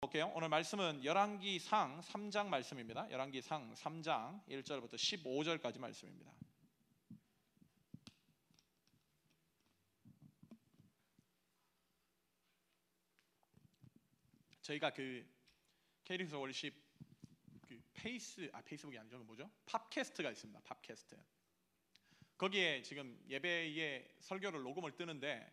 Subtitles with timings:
[0.00, 0.32] 볼게요.
[0.34, 3.06] 오늘 말씀은 열왕기상 3장 말씀입니다.
[3.10, 6.32] 열왕기상 3장 1절부터 15절까지 말씀입니다.
[14.62, 15.28] 저희가 그
[16.04, 16.74] KBS worship
[17.68, 19.18] 그 페이스 아 페이스북이 아니죠.
[19.18, 19.50] 그 뭐죠?
[19.66, 20.60] 팟캐스트가 있습니다.
[20.64, 21.22] 팟캐스트.
[22.38, 25.52] 거기에 지금 예배의 설교를 녹음을 뜨는데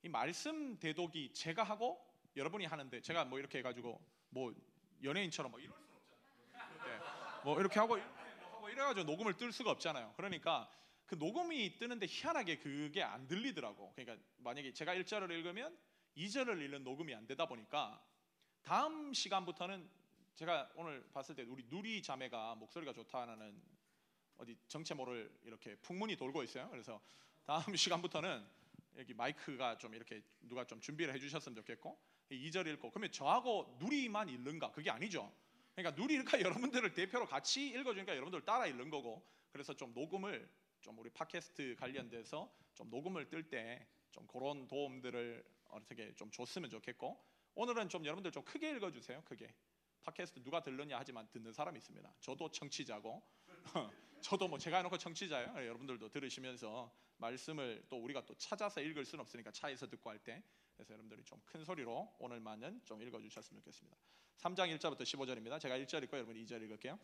[0.00, 2.07] 이 말씀 대독이 제가 하고
[2.38, 4.00] 여러분이 하는데 제가 뭐 이렇게 해가지고
[4.30, 4.54] 뭐
[5.02, 6.98] 연예인처럼 뭐 이럴 수는 없잖아요.
[6.98, 7.04] 네.
[7.44, 10.14] 뭐 이렇게 하고 이렇게 뭐 하고 이래가지고 녹음을 뜰 수가 없잖아요.
[10.16, 10.70] 그러니까
[11.06, 13.92] 그 녹음이 뜨는데 희한하게 그게 안 들리더라고.
[13.96, 15.76] 그러니까 만약에 제가 1절을 읽으면
[16.16, 18.02] 2절을 읽는 녹음이 안 되다 보니까
[18.62, 19.88] 다음 시간부터는
[20.34, 23.60] 제가 오늘 봤을 때 우리 누리 자매가 목소리가 좋다는
[24.36, 26.68] 어디 정체 모를 이렇게 풍문이 돌고 있어요.
[26.70, 27.00] 그래서
[27.44, 28.46] 다음 시간부터는
[28.98, 31.98] 여기 마이크가 좀 이렇게 누가 좀 준비를 해주셨으면 좋겠고
[32.36, 35.32] 2절 읽고 그러면 저하고 누리만 읽는가 그게 아니죠.
[35.74, 41.10] 그러니까 누리가 여러분들을 대표로 같이 읽어주니까 여러분들 따라 읽는 거고 그래서 좀 녹음을 좀 우리
[41.10, 47.22] 팟캐스트 관련돼서 좀 녹음을 뜰 때 좀 그런 도움들을 어떻게 좀 줬으면 좋겠고
[47.54, 49.22] 오늘은 좀 여러분들 좀 크게 읽어주세요.
[49.24, 49.54] 크게
[50.02, 52.14] 팟캐스트 누가 들느냐 하지만 듣는 사람이 있습니다.
[52.20, 53.22] 저도 청취자고
[54.22, 55.54] 저도 뭐 제가 해놓고 청취자예요.
[55.54, 60.42] 여러분들도 들으시면서 말씀을 또 우리가 또 찾아서 읽을 수는 없으니까 차에서 듣고 할 때
[60.78, 63.96] 그래서 여러분들이 좀 큰 소리로 오늘만은 좀 읽어주셨으면 좋겠습니다.
[64.38, 65.58] 3장 1절부터 15절입니다.
[65.58, 66.98] 제가 1절 읽고 여러분 2절 읽을게요.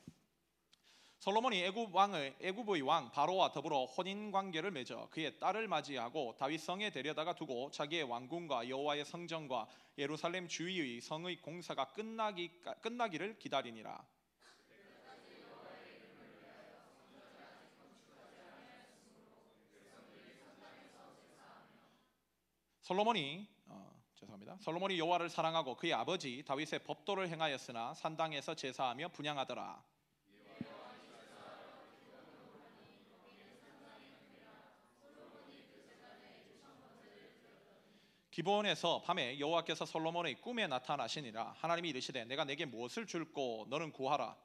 [1.19, 6.91] 솔로몬이 애굽 왕의 애굽의 왕 바로와 더불어 혼인 관계를 맺어 그의 딸을 맞이하고 다윗 성에
[6.91, 9.67] 데려다가 두고 자기의 왕궁과 여호와의 성전과
[9.99, 12.51] 예루살렘 주위의 성의 공사가 끝나기
[12.83, 14.07] 끝나기를 기다리니라.
[22.83, 23.54] 솔로몬이 어,
[24.25, 24.57] 죄송합니다.
[24.61, 29.83] 솔로몬이 여호와를 사랑하고 그의 아버지 다윗의 법도를 행하였으나 산당에서 제사하며 분양하더라.
[38.31, 44.37] 기본에서 밤에 여호와께서 솔로몬의 꿈에 나타나시니라 하나님이 이르시되 내가 내게 무엇을 줄고 너는 구하라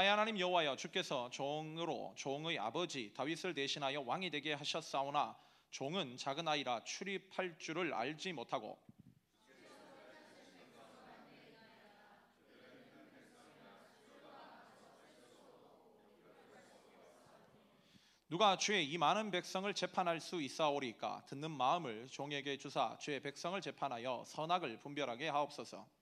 [0.00, 5.36] 나의 하나님 여호와여 주께서 종으로 종의 아버지 다윗을 대신하여 왕이 되게 하셨사오나
[5.70, 8.78] 종은 작은 아이라 출입할 줄을 알지 못하고
[18.30, 21.26] 누가 주의 이 많은 백성을 재판할 수 있사오리까?
[21.26, 25.99] 듣는 마음을 종에게 주사 주의 백성을 재판하여 선악을 분별하게 하옵소서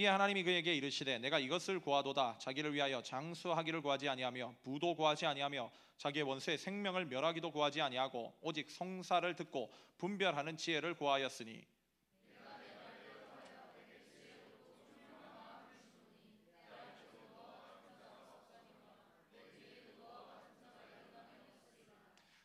[0.00, 2.38] 이에 하나님이 그에게 이르시되 내가 이것을 구하도다.
[2.38, 8.70] 자기를 위하여 장수하기를 구하지 아니하며 부도 구하지 아니하며 자기의 원수의 생명을 멸하기도 구하지 아니하고 오직
[8.70, 11.66] 성사를 듣고 분별하는 지혜를 구하였으니.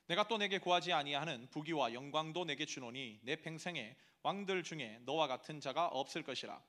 [0.08, 5.62] 내가 또 내게 구하지 아니하는 부귀와 영광도 내게 주노니 내 평생에 왕들 중에 너와 같은
[5.62, 6.62] 자가 없을 것이라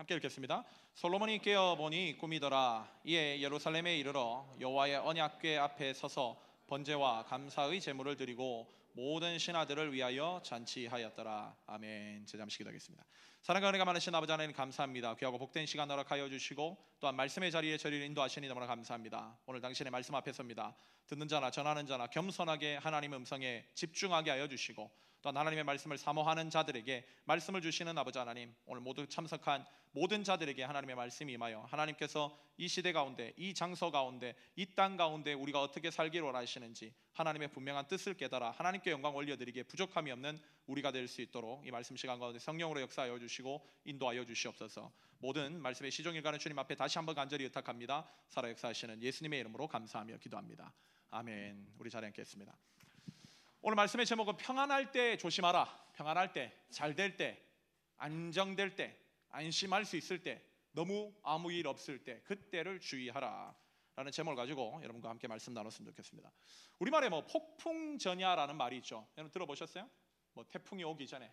[0.00, 0.64] 함께 읽겠습니다.
[0.94, 2.90] 솔로몬이 깨어 보니 꿈이더라.
[3.04, 11.54] 이에 예루살렘에 이르러 여호와의 언약궤 앞에 서서 번제와 감사의 제물을 드리고 모든 신하들을 위하여 잔치하였더라.
[11.66, 12.24] 아멘.
[12.24, 13.04] 제 잠시 기도하겠습니다.
[13.42, 15.16] 사랑과 은혜가 많으신 아버지 하나님 감사합니다.
[15.16, 19.38] 귀하고 복된 시간 허락하여 주시고 또한 말씀의 자리에 저리를 인도하시니 너무나 감사합니다.
[19.44, 20.74] 오늘 당신의 말씀 앞에 섭니다.
[21.08, 24.90] 듣는 자나 전하는 자나 겸손하게 하나님 음성에 집중하게 하여 주시고
[25.22, 30.96] 또한 하나님의 말씀을 사모하는 자들에게 말씀을 주시는 아버지 하나님 오늘 모두 참석한 모든 자들에게 하나님의
[30.96, 36.24] 말씀이 임하여 하나님께서 이 시대 가운데 이 장소 가운데 이 땅 가운데 우리가 어떻게 살기를
[36.26, 41.70] 원하시는지 하나님의 분명한 뜻을 깨달아 하나님께 영광 올려드리기에 부족함이 없는 우리가 될 수 있도록 이
[41.70, 44.92] 말씀 시간 가운데 성령으로 역사하여 주시고 인도하여 주시옵소서.
[45.18, 48.08] 모든 말씀의 시종일 가는 주님 앞에 다시 한번 간절히 의탁합니다.
[48.28, 50.72] 살아 역사하시는 예수님의 이름으로 감사하며 기도합니다.
[51.10, 51.74] 아멘.
[51.78, 52.56] 우리 자리에 앉겠습니다
[53.62, 57.38] 오늘 말씀의 제목은 평안할 때 조심하라 평안할 때 잘 될 때
[57.98, 58.96] 안정될 때
[59.28, 60.42] 안심할 수 있을 때
[60.72, 63.54] 너무 아무 일 없을 때 그때를 주의하라
[63.96, 66.32] 라는 제목을 가지고 여러분과 함께 말씀 나눴으면 좋겠습니다
[66.78, 69.88] 우리말에 뭐 폭풍 전야라는 말이 있죠 여러분 들어보셨어요?
[70.32, 71.30] 뭐 태풍이 오기 전에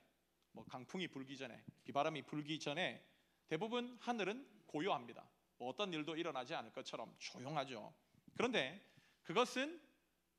[0.52, 3.06] 뭐 강풍이 불기 전에 비바람이 불기 전에
[3.48, 5.24] 대부분 하늘은 고요합니다.
[5.60, 7.94] 뭐 어떤 일도 일어나지 않을 것처럼 조용하죠.
[8.36, 8.82] 그런데
[9.24, 9.80] 그것은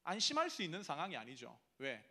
[0.04, 1.58] 안심할 수 있는 상황이 아니죠.
[1.78, 2.04] 왜?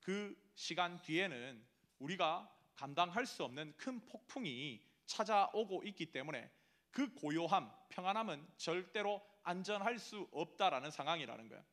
[0.00, 1.64] 그 시간 뒤에는
[1.98, 6.50] 우리가 감당할 수 없는 큰 폭풍이 찾아오고 있기 때문에
[6.90, 11.64] 그 고요함, 평안함은 절대로 안전할 수 없다라는 상황이라는 거예요.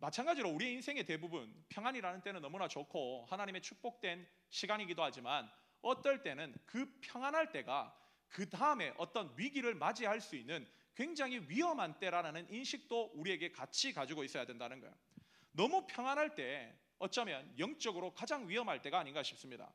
[0.00, 5.50] 마찬가지로 우리의 인생의 대부분 평안이라는 때는 너무나 좋고 하나님의 축복된 시간이기도 하지만
[5.82, 7.96] 어떨 때는 그 평안할 때가
[8.28, 14.44] 그 다음에 어떤 위기를 맞이할 수 있는 굉장히 위험한 때라는 인식도 우리에게 같이 가지고 있어야
[14.44, 14.94] 된다는 거예요.
[15.54, 19.72] 너무 평안할 때 어쩌면 영적으로 가장 위험할 때가 아닌가 싶습니다.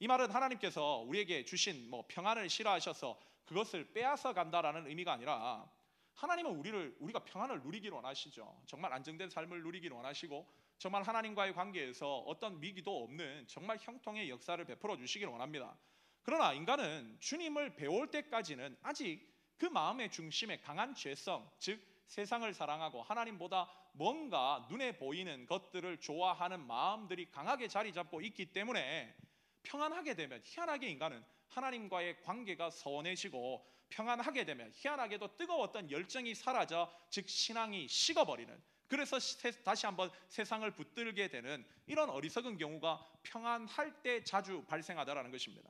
[0.00, 5.70] 이 말은 하나님께서 우리에게 주신 뭐 평안을 싫어하셔서 그것을 빼앗아 간다라는 의미가 아니라
[6.14, 8.62] 하나님은 우리를 우리가 평안을 누리기를 원하시죠.
[8.66, 10.46] 정말 안정된 삶을 누리기를 원하시고
[10.78, 15.78] 정말 하나님과의 관계에서 어떤 위기도 없는 정말 형통의 역사를 베풀어 주시기를 원합니다.
[16.22, 19.24] 그러나 인간은 주님을 배울 때까지는 아직
[19.56, 27.30] 그 마음의 중심에 강한 죄성, 즉 세상을 사랑하고 하나님보다 뭔가 눈에 보이는 것들을 좋아하는 마음들이
[27.30, 29.14] 강하게 자리 잡고 있기 때문에
[29.62, 37.88] 평안하게 되면 희한하게 인간은 하나님과의 관계가 서원해지고 평안하게 되면 희한하게도 뜨거웠던 열정이 사라져 즉 신앙이
[37.88, 39.18] 식어버리는 그래서
[39.64, 45.68] 다시 한번 세상을 붙들게 되는 이런 어리석은 경우가 평안할 때 자주 발생하다라는 것입니다.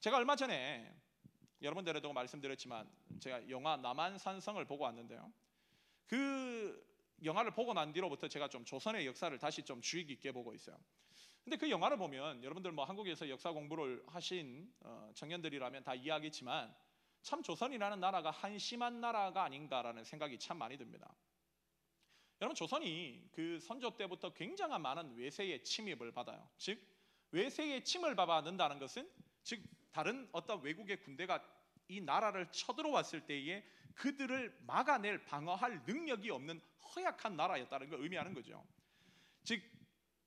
[0.00, 0.94] 제가 얼마 전에
[1.62, 2.88] 여러분들에도 말씀드렸지만
[3.20, 5.32] 제가 영화 남한산성을 보고 왔는데요.
[6.06, 6.86] 그
[7.24, 10.78] 영화를 보고 난 뒤로부터 제가 좀 조선의 역사를 다시 좀 주의 깊게 보고 있어요.
[11.44, 16.74] 근데 그 영화를 보면 여러분들 뭐 한국에서 역사 공부를 하신 어, 청년들이라면 다 이해하겠지만
[17.22, 21.12] 참 조선이라는 나라가 한심한 나라가 아닌가라는 생각이 참 많이 듭니다.
[22.40, 26.48] 여러분 조선이 그 선조 때부터 굉장한 많은 외세의 침입을 받아요.
[26.56, 26.80] 즉
[27.32, 29.10] 외세의 침을 받는다는 것은
[29.42, 29.60] 즉
[29.92, 31.42] 다른 어떤 외국의 군대가
[31.88, 33.64] 이 나라를 쳐들어왔을 때에
[33.94, 36.60] 그들을 막아낼 방어할 능력이 없는
[36.94, 38.64] 허약한 나라였다는 걸 의미하는 거죠.
[39.42, 39.62] 즉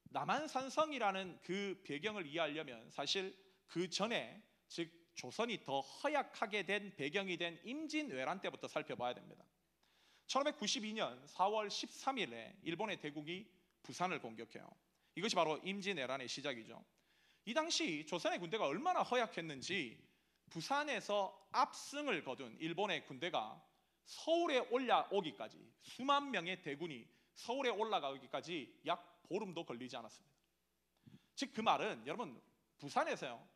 [0.09, 3.37] 남한산성이라는 그 배경을 이해하려면 사실
[3.67, 9.45] 그 전에 즉 조선이 더 허약하게 된 배경이 된 임진왜란 때부터 살펴봐야 됩니다.
[10.27, 13.49] 1592년 4월 13일에 일본의 대국이
[13.83, 14.69] 부산을 공격해요.
[15.15, 16.83] 이것이 바로 임진왜란의 시작이죠.
[17.45, 19.97] 이 당시 조선의 군대가 얼마나 허약했는지
[20.49, 23.61] 부산에서 압승을 거둔 일본의 군대가
[24.05, 30.35] 서울에 올라오기까지 수만 명의 대군이 서울에 올라가기까지 약 보름도 걸리지 않았습니다.
[31.35, 32.39] 즉 그 말은 여러분
[32.77, 33.47] 부산에서요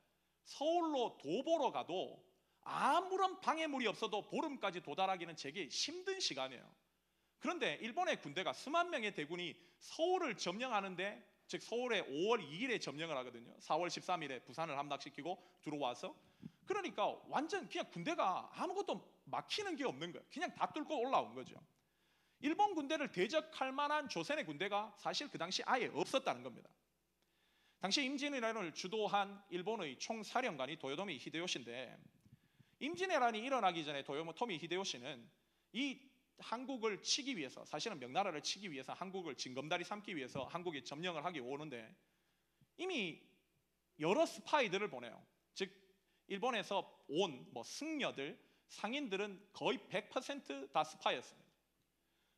[0.45, 2.23] 서울로 도보로 가도
[2.61, 6.75] 아무런 방해물이 없어도 보름까지 도달하기는 제게 힘든 시간이에요.
[7.39, 13.55] 그런데 일본의 군대가 수만 명의 대군이 서울을 점령하는데 즉 서울에 5월 2일에 점령을 하거든요.
[13.57, 16.15] 4월 13일에 부산을 함락시키고 들어와서
[16.65, 20.25] 그러니까 완전 그냥 군대가 아무것도 막히는 게 없는 거예요.
[20.31, 21.55] 그냥 다 뚫고 올라온 거죠.
[22.39, 26.69] 일본 군대를 대적할 만한 조선의 군대가 사실 그 당시 아예 없었다는 겁니다.
[27.79, 31.97] 당시 임진왜란을 주도한 일본의 총사령관이 도요토미 히데요시인데
[32.79, 35.29] 임진왜란이 일어나기 전에 도요토미 히데요시는
[35.73, 35.99] 이
[36.39, 41.95] 한국을 치기 위해서 사실은 명나라를 치기 위해서 한국을 징검다리 삼기 위해서 한국에 점령을 하기 오는데
[42.77, 43.21] 이미
[43.99, 45.25] 여러 스파이들을 보내요.
[45.53, 45.71] 즉
[46.27, 48.37] 일본에서 온 뭐 승려들
[48.67, 51.49] 상인들은 거의 100%다 스파이였습니다.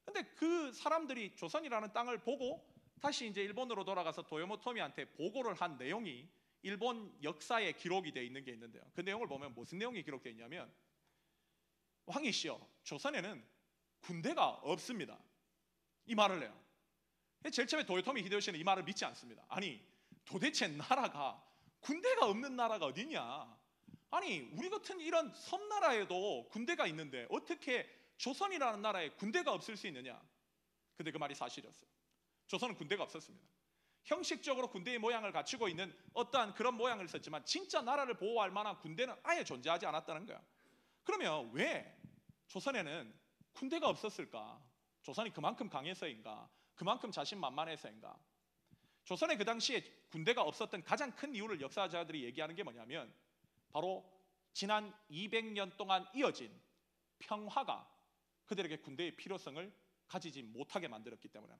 [0.06, 2.66] 근데 그 사람들이 조선이라는 땅을 보고
[3.01, 6.27] 다시 이제 일본으로 돌아가서 도요모토미한테 보고를 한 내용이
[6.63, 8.84] 일본 역사에 기록이 되어 있는 게 있는데요.
[8.94, 10.72] 그 내용을 보면 무슨 내용이 기록되어 있냐면
[12.06, 12.60] 왕이 씨요.
[12.84, 13.44] 조선에는
[14.01, 15.18] 군대가 없습니다.
[16.06, 16.68] 이 말을 해요.
[17.51, 19.44] 제일 처음에 도요토미 히데요시는 이 말을 믿지 않습니다.
[19.48, 19.86] 아니
[20.25, 21.44] 도대체 나라가
[21.80, 23.58] 군대가 없는 나라가 어디냐?
[24.10, 30.22] 아니 우리 같은 이런 섬나라에도 군대가 있는데 어떻게 조선이라는 나라에 군대가 없을 수 있느냐?
[30.96, 31.89] 근데 그 말이 사실이었어요.
[32.48, 33.48] 조선은 군대가 없었습니다.
[34.04, 39.44] 형식적으로 군대의 모양을 갖추고 있는 어떠한 그런 모양을 썼지만 진짜 나라를 보호할 만한 군대는 아예
[39.44, 40.42] 존재하지 않았다는 거야.
[41.04, 41.98] 그러면 왜
[42.48, 43.13] 조선에는
[43.58, 44.62] 군대가 없었을까?
[45.02, 46.48] 조선이 그만큼 강해서인가?
[46.76, 48.16] 그만큼 자신만만해서인가?
[49.04, 53.12] 조선에 그 당시에 군대가 없었던 가장 큰 이유를 역사자들이 얘기하는 게 뭐냐면
[53.72, 54.06] 바로
[54.54, 56.52] 지난 200년 동안 이어진
[57.18, 57.92] 평화가
[58.46, 59.74] 그들에게 군대의 필요성을
[60.08, 61.56] 가지지 못하게 만들었기 때문에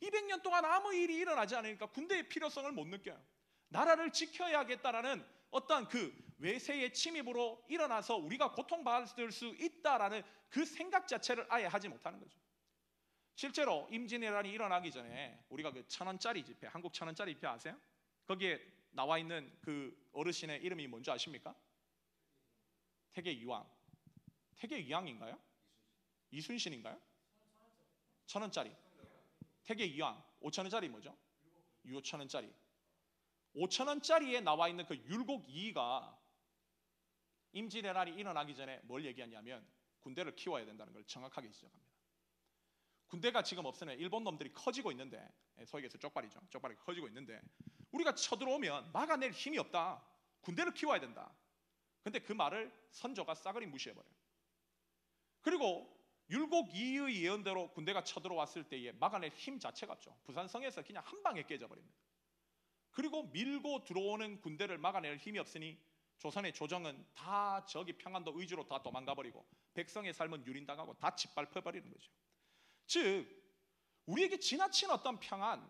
[0.00, 3.22] 200년 동안 아무 일이 일어나지 않으니까 군대의 필요성을 못 느껴요.
[3.68, 11.66] 나라를 지켜야겠다라는 어떠한 그 외세의 침입으로 일어나서 우리가 고통받을 수 있다라는 그 생각 자체를 아예
[11.66, 12.38] 하지 못하는 거죠.
[13.34, 17.78] 실제로 임진왜란이 일어나기 전에 우리가 그 천 원짜리 지폐, 한국 천 원짜리 지폐 아세요?
[18.26, 21.54] 거기에 나와 있는 그 어르신의 이름이 뭔지 아십니까?
[23.12, 23.66] 태계 이왕.
[24.56, 25.38] 태계 이왕인가요?
[26.30, 27.00] 이순신인가요?
[28.26, 28.74] 천 원짜리.
[29.64, 30.22] 태계 이왕.
[30.40, 31.16] 오천 원짜리 뭐죠?
[31.84, 32.52] 유오천 원짜리.
[33.54, 36.18] 오천 원짜리에 나와 있는 그 율곡 이가
[37.52, 39.66] 임진왜란이 일어나기 전에 뭘 얘기하냐면
[40.00, 41.92] 군대를 키워야 된다는 걸 정확하게 지적합니다.
[43.06, 45.28] 군대가 지금 없으면 일본 놈들이 커지고 있는데
[45.58, 46.40] 예, 소위 얘기해서 쪽발이죠.
[46.48, 47.40] 쪽발이 커지고 있는데
[47.90, 50.02] 우리가 쳐들어오면 막아낼 힘이 없다.
[50.40, 51.30] 군대를 키워야 된다.
[52.02, 54.12] 근데 그 말을 선조가 싸그리 무시해버려요.
[55.42, 55.94] 그리고
[56.30, 60.16] 율곡 이의 예언대로 군대가 쳐들어왔을 때에 막아낼 힘 자체가 없죠.
[60.24, 61.94] 부산성에서 그냥 한 방에 깨져버립니다.
[62.92, 65.78] 그리고 밀고 들어오는 군대를 막아낼 힘이 없으니
[66.18, 69.44] 조선의 조정은 다 저기 평안도 의주로 다 도망가 버리고
[69.74, 72.10] 백성의 삶은 유린당하고 다 짓밟혀 버리는 거죠.
[72.86, 73.26] 즉
[74.06, 75.68] 우리에게 지나친 어떤 평안,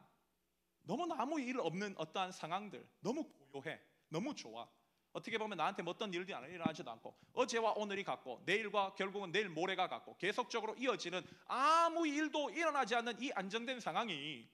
[0.82, 4.68] 너무 아무 일 없는 어떠한 상황들, 너무 고요해, 너무 좋아.
[5.12, 9.88] 어떻게 보면 나한테 뭐 어떤 일들이 일어나지도 않고 어제와 오늘이 같고 내일과 결국은 내일 모레가
[9.88, 14.48] 같고 계속적으로 이어지는 아무 일도 일어나지 않는 이 안정된 상황이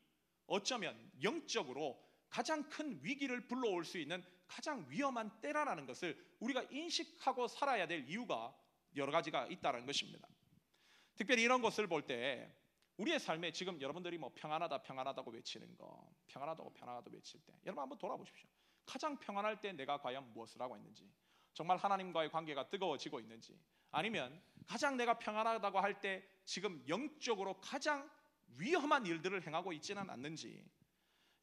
[0.47, 7.87] 어쩌면 영적으로 가장 큰 위기를 불러올 수 있는 가장 위험한 때라는 것을 우리가 인식하고 살아야
[7.87, 8.55] 될 이유가
[8.97, 10.29] 여러 가지가 있다는 것입니다.
[11.17, 12.55] 특별히 이런 것을 볼 때
[12.97, 17.97] 우리의 삶에 지금 여러분들이 뭐 평안하다 평안하다고 외치는 거 평안하다고 평안하다고 외칠 때 여러분 한번
[17.99, 18.49] 돌아보십시오.
[18.85, 21.09] 가장 평안할 때 내가 과연 무엇을 하고 있는지
[21.53, 23.59] 정말 하나님과의 관계가 뜨거워지고 있는지
[23.91, 28.11] 아니면 가장 내가 평안하다고 할 때 지금 영적으로 가장
[28.57, 30.65] 위험한 일들을 행하고 있지는 않는지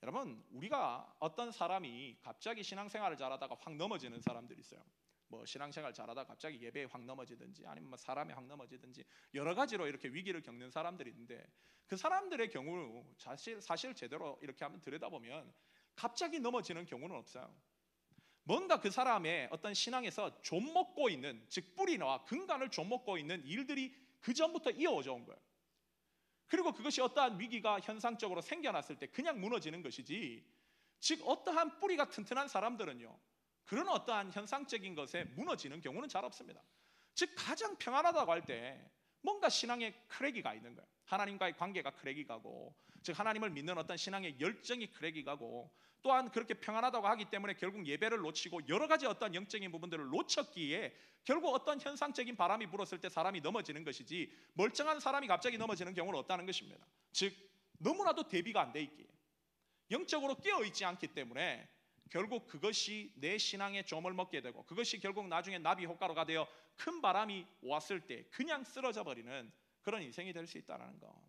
[0.05, 4.79] 여러분 우리가 어떤 사람이 갑자기 신앙생활을 잘하다가 확 넘어지는 사람들이 있어요.
[5.27, 10.07] 뭐 신앙생활 잘하다 갑자기 예배에 확 넘어지든지 아니면 뭐 사람이 확 넘어지든지 여러 가지로 이렇게
[10.09, 11.43] 위기를 겪는 사람들이 있는데
[11.87, 15.51] 그 사람들의 경우 사실 사실 제대로 이렇게 한번 들여다보면
[15.95, 17.51] 갑자기 넘어지는 경우는 없어요.
[18.43, 23.91] 뭔가 그 사람의 어떤 신앙에서 좀 먹고 있는 즉 뿌리나 근간을 좀 먹고 있는 일들이
[24.19, 25.41] 그 전부터 이어져 온 거예요.
[26.47, 30.45] 그리고 그것이 어떠한 위기가 현상적으로 생겨났을 때 그냥 무너지는 것이지
[30.99, 33.17] 즉 어떠한 뿌리가 튼튼한 사람들은요
[33.65, 36.61] 그런 어떠한 현상적인 것에 무너지는 경우는 잘 없습니다.
[37.15, 38.79] 즉 가장 평안하다고 할 때
[39.21, 40.87] 뭔가 신앙의 크랙이가 있는 거예요.
[41.05, 45.71] 하나님과의 관계가 크랙이 가고 즉 하나님을 믿는 어떤 신앙의 열정이 크랙이 가고
[46.05, 51.51] 또한 그렇게 평안하다고 하기 때문에 결국 예배를 놓치고 여러 가지 어떤 영적인 부분들을 놓쳤기에 결국
[51.51, 56.85] 어떤 현상적인 바람이 불었을 때 사람이 넘어지는 것이지 멀쩡한 사람이 갑자기 넘어지는 경우는 없다는 것입니다.
[57.11, 57.33] 즉
[57.79, 59.07] 너무나도 대비가 안 돼 있기에
[59.89, 61.67] 영적으로 깨어 있지 않기 때문에
[62.11, 67.47] 결국 그것이 내 신앙의 점을 먹게 되고 그것이 결국 나중에 나비 효과로가 되어 큰 바람이
[67.63, 71.19] 왔을 때 그냥 쓰러져 버리는 그런 인생이 될 수 있다는 거.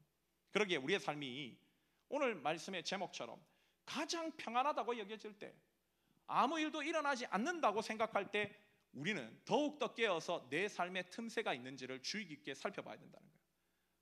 [0.50, 1.56] 그러기에 우리의 삶이
[2.10, 3.40] 오늘 말씀의 제목처럼
[3.86, 5.54] 가장 평안하다고 여겨질 때
[6.26, 8.54] 아무 일도 일어나지 않는다고 생각할 때
[8.92, 13.36] 우리는 더욱더 깨어서 내 삶의 틈새가 있는지를 주의 깊게 살펴봐야 된다는 거예요.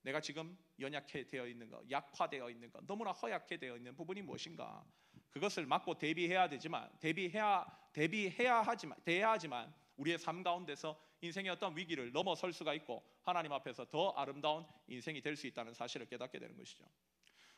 [0.02, 4.84] 내가 지금 연약해 되어 있는 것, 약화되어 있는 것, 너무나 허약해 되어 있는 부분이 무엇인가?
[5.30, 12.12] 그것을 막고 대비해야 되지만 대비해야 대비해야 하지만 대해야 하지만 우리의 삶 가운데서 인생의 어떤 위기를
[12.12, 16.84] 넘어설 수가 있고 하나님 앞에서 더 아름다운 인생이 될 수 있다는 사실을 깨닫게 되는 것이죠.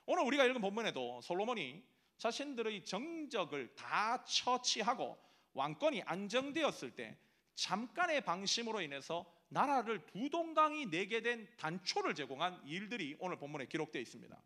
[0.07, 1.85] 오늘 우리가 읽은 본문에도 솔로몬이
[2.19, 5.19] 자신들의 정적을 다 처치하고
[5.55, 7.19] 왕권이 안정되었을 때
[7.55, 14.37] 잠깐의 방심으로 인해서 나라를 두 동강이 내게 된 단초를 제공한 일들이 오늘 본문에 기록되어 있습니다.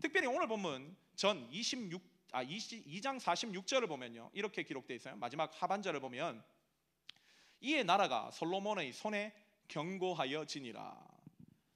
[0.00, 4.30] 특별히 오늘 본문 전 26, 아, 2장 46절을 보면요.
[4.34, 5.16] 이렇게 기록되어 있어요.
[5.16, 6.44] 마지막 하반절을 보면
[7.60, 9.32] 이에 나라가 솔로몬의 손에
[9.68, 11.02] 경고하여 지니라.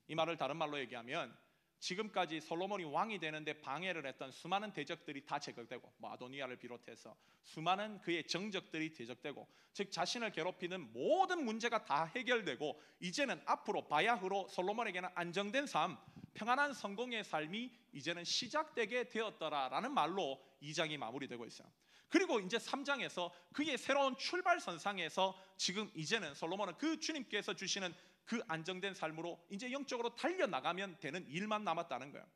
[0.08, 1.34] 이 말을 다른 말로 얘기하면
[1.80, 8.26] 지금까지 솔로몬이 왕이 되는데 방해를 했던 수많은 대적들이 다 제거되고 뭐 아도니아를 비롯해서 수많은 그의
[8.26, 15.96] 정적들이 대적되고 즉 자신을 괴롭히는 모든 문제가 다 해결되고 이제는 앞으로 바야흐로 솔로몬에게는 안정된 삶,
[16.34, 21.68] 평안한 성공의 삶이 이제는 시작되게 되었더라라는 말로 2장이 마무리되고 있어요.
[22.08, 27.94] 그리고 이제 3장에서 그의 새로운 출발 선상에서 지금 이제는 솔로몬은 그 주님께서 주시는
[28.28, 32.26] 그 안정된 삶으로 이제 영적으로 달려 나가면 되는 일만 남았다는 거예요.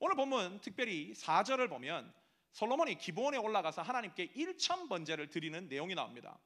[0.00, 2.12] 오늘 보면 특별히 4절을 보면
[2.52, 6.38] 솔로몬이 기본에 올라가서 하나님께 1천 번제를 드리는 내용이 나옵니다.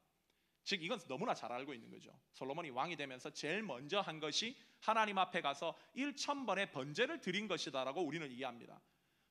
[0.62, 2.16] 즉 이건 너무나 잘 알고 있는 거죠.
[2.35, 8.00] 솔로몬이 왕이 되면서 제일 먼저 한 것이 하나님 앞에 가서 1천 번의 번제를 드린 것이다라고
[8.00, 8.81] 우리는 이해합니다.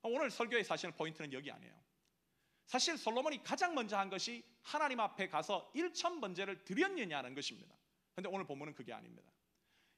[0.03, 1.73] 오늘 설교의 사실 포인트는 여기 아니에요.
[2.65, 7.73] 사실 솔로몬이 가장 먼저 한 것이 하나님 앞에 가서 1천 번제를 드렸느냐는 것입니다.
[8.15, 9.31] 근데 오늘 본문은 그게 아닙니다.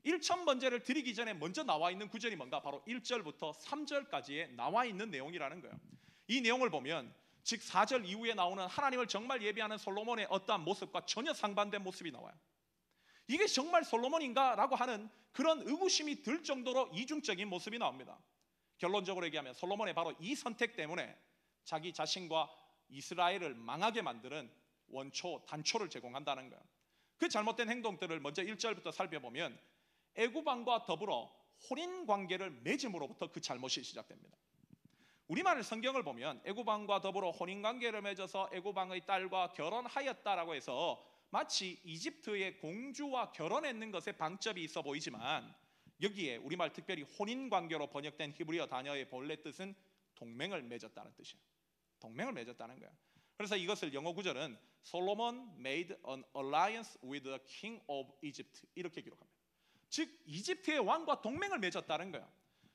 [0.05, 5.61] 1천 번제를 드리기 전에 먼저 나와 있는 구절이 뭔가 바로 1절부터 3절까지에 나와 있는 내용이라는
[5.61, 5.79] 거예요.
[6.27, 11.83] 이 내용을 보면 즉 4절 이후에 나오는 하나님을 정말 예배하는 솔로몬의 어떠한 모습과 전혀 상반된
[11.83, 12.33] 모습이 나와요.
[13.27, 18.19] 이게 정말 솔로몬인가라고 하는 그런 의구심이 들 정도로 이중적인 모습이 나옵니다.
[18.77, 21.17] 결론적으로 얘기하면 솔로몬의 바로 이 선택 때문에
[21.63, 22.49] 자기 자신과
[22.89, 24.51] 이스라엘을 망하게 만드는
[24.87, 26.63] 원초 단초를 제공한다는 거예요.
[27.23, 29.57] 그 잘못된 행동들을 먼저 1절부터 살펴보면
[30.15, 31.33] 애굽왕과 더불어
[31.69, 34.37] 혼인 관계를 맺음으로부터 그 잘못이 시작됩니다.
[35.29, 43.31] 우리말 성경을 보면 애굽왕과 더불어 혼인 관계를 맺어서 애굽왕의 딸과 결혼하였다라고 해서 마치 이집트의 공주와
[43.31, 45.55] 결혼했는 것에 방점이 있어 보이지만
[46.01, 49.73] 여기에 우리말 특별히 혼인 관계로 번역된 히브리어 단어의 본래 뜻은
[50.15, 51.41] 동맹을 맺었다는 뜻이에요.
[52.01, 52.93] 동맹을 맺었다는 거예요.
[53.37, 59.33] 그래서 이것을 영어 구절은 Solomon made an alliance with the king of Egypt 이렇게 기록합니다.
[59.89, 62.27] 즉 이집트의 왕과 동맹을 맺었다는 거예요.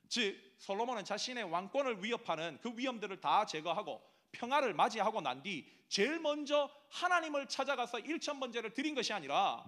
[0.08, 6.70] 즉 솔로몬은 자신의 왕권을 위협하는 그 위험들을 다 제거하고 평화를 맞이하고 난 뒤 제일 먼저
[6.90, 9.66] 하나님을 찾아가서 일천 번제를 드린 것이 아니라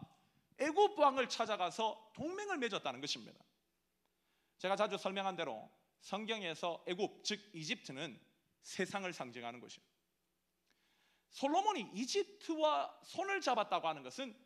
[0.58, 3.38] 애굽 왕을 찾아가서 동맹을 맺었다는 것입니다.
[4.58, 5.70] 제가 자주 설명한 대로
[6.00, 8.20] 성경에서 애굽 즉 이집트는
[8.62, 9.89] 세상을 상징하는 것이에요.
[11.30, 14.36] 솔로몬이 이집트와 손을 잡았다고 하는 것은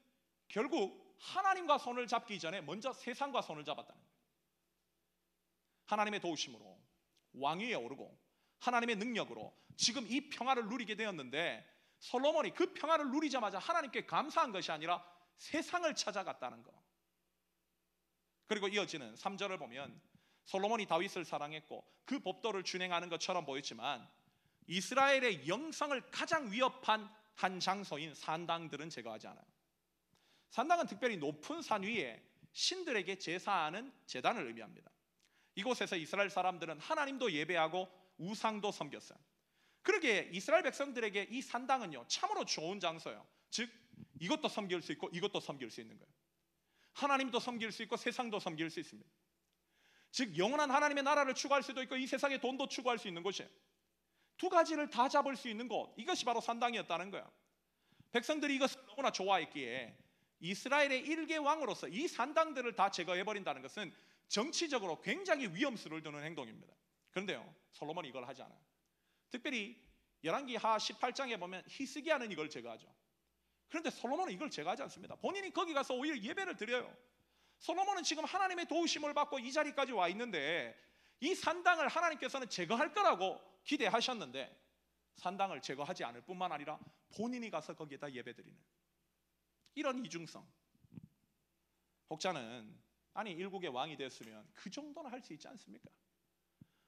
[0.49, 4.15] 결국 하나님과 손을 잡기 전에 먼저 세상과 손을 잡았다는 거예요.
[5.87, 6.79] 하나님의 도우심으로
[7.35, 8.19] 왕위에 오르고
[8.61, 11.67] 하나님의 능력으로 지금 이 평화를 누리게 되었는데
[11.99, 15.05] 솔로몬이 그 평화를 누리자마자 하나님께 감사한 것이 아니라
[15.37, 16.73] 세상을 찾아갔다는 거.
[18.47, 20.01] 그리고 이어지는 3절을 보면
[20.45, 24.07] 솔로몬이 다윗을 사랑했고 그 법도를 준행하는 것처럼 보였지만
[24.67, 29.45] 이스라엘의 영성을 가장 위협한 한 장소인 산당들은 제거하지 않아요.
[30.51, 34.91] 산당은 특별히 높은 산 위에 신들에게 제사하는 제단을 의미합니다.
[35.57, 39.19] 이곳에서 이스라엘 사람들은 하나님도 예배하고 우상도 섬겼어요.
[39.83, 43.27] 그러게 이스라엘 백성들에게 이 산당은요 참으로 좋은 장소예요.
[43.51, 43.71] 즉
[44.21, 46.13] 이것도 섬길 수 있고 이것도 섬길 수 있는 거예요.
[46.95, 49.11] 하나님도 섬길 수 있고 세상도 섬길 수 있습니다.
[50.13, 53.51] 즉 영원한 하나님의 나라를 추구할 수도 있고 이 세상의 돈도 추구할 수 있는 곳이에요.
[54.37, 57.31] 두 가지를 다 잡을 수 있는 곳 이것이 바로 산당이었다는 거예요.
[58.13, 59.97] 백성들이 이것을 너무나 좋아했기에
[60.41, 63.93] 이스라엘의 일개 왕으로서 이 산당들을 다 제거해 버린다는 것은
[64.29, 66.75] 정치적으로 굉장히 위험수를 두는 행동입니다.
[67.11, 68.59] 그런데요, 솔로몬이 이걸 하지 않아요.
[69.31, 69.81] 특별히
[70.23, 72.93] 열왕기 하 18장에 보면 히스기야는 이걸 제거하죠.
[73.69, 75.17] 그런데 솔로몬은 이걸 제거하지 않습니다.
[75.17, 76.95] 본인이 거기 가서 오히려 예배를 드려요.
[77.59, 80.79] 솔로몬은 지금 하나님의 도우심을 받고 이 자리까지 와 있는데
[81.21, 84.63] 이 산당을 하나님께서는 제거할 거라고 기대하셨는데
[85.17, 86.79] 산당을 제거하지 않을 뿐만 아니라
[87.17, 88.59] 본인이 가서 거기에다 예배드리는
[89.77, 90.47] 이런 이중성.
[92.11, 92.79] 혹자는
[93.15, 95.89] 아니 일국의 왕이 됐으면 그 정도는 할 수 있지 않습니까?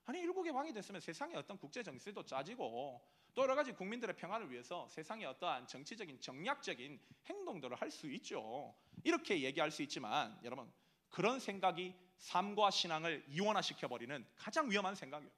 [0.04, 4.88] 아니 일국의 왕이 됐으면 세상의 어떤 국제 정세도 짜지고 또 여러 가지 국민들의 평화를 위해서
[4.88, 8.74] 세상의 어떠한 정치적인 정략적인 행동들을 할 수 있죠.
[9.04, 10.72] 이렇게 얘기할 수 있지만 여러분
[11.10, 15.32] 그런 생각이 삶과 신앙을 이원화시켜 버리는 가장 위험한 생각이에요.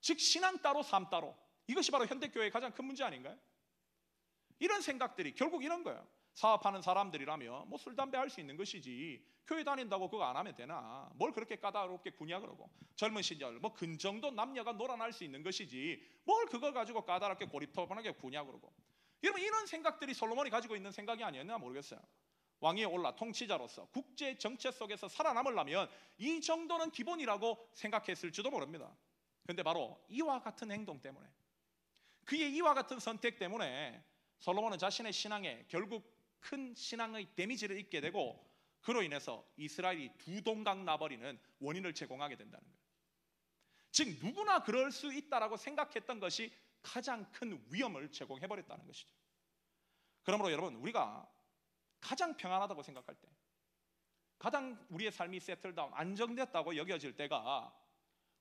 [0.00, 1.36] 즉 신앙 따로 삶 따로.
[1.66, 3.38] 이것이 바로 현대 교회의 가장 큰 문제 아닌가요?
[4.58, 6.06] 이런 생각들이 결국 이런 거예요.
[6.34, 9.24] 사업하는 사람들이라면 뭐 술 담배 할 수 있는 것이지.
[9.46, 11.10] 교회 다닌다고 그거 안 하면 되나?
[11.14, 12.70] 뭘 그렇게 까다롭게 구냐 그러고.
[12.96, 16.02] 젊은 시절 뭐 근정도 남녀가 놀아날 수 있는 것이지.
[16.24, 18.72] 뭘 그걸 가지고 까다롭게 고립토분하게 구냐 그러고.
[19.24, 22.00] 여러분 이런 생각들이 솔로몬이 가지고 있는 생각이 아니었나 모르겠어요
[22.62, 28.96] 왕위에 올라 통치자로서 국제 정체 속에서 살아남으려면 이 정도는 기본이라고 생각했을지도 모릅니다
[29.44, 31.28] 근데 바로 이와 같은 행동 때문에
[32.24, 34.02] 그의 이와 같은 선택 때문에
[34.38, 38.48] 솔로몬은 자신의 신앙에 결국 큰 신앙의 데미지를 입게 되고
[38.80, 42.82] 그로 인해서 이스라엘이 두 동강 나버리는 원인을 제공하게 된다는 거예요.
[43.90, 49.14] 즉 누구나 그럴 수 있다라고 생각했던 것이 가장 큰 위험을 제공해 버렸다는 것이죠.
[50.22, 51.28] 그러므로 여러분 우리가
[52.02, 53.28] 가장 평안하다고 생각할 때
[54.38, 57.74] 가장 우리의 삶이 세틀다운 안정됐다고 여겨질 때가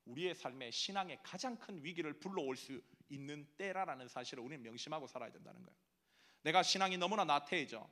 [0.05, 5.63] 우리의 삶의 신앙에 가장 큰 위기를 불러올 수 있는 때라라는 사실을 우리는 명심하고 살아야 된다는
[5.63, 5.77] 거예요.
[6.41, 7.87] 내가 신앙이 너무나 나태해져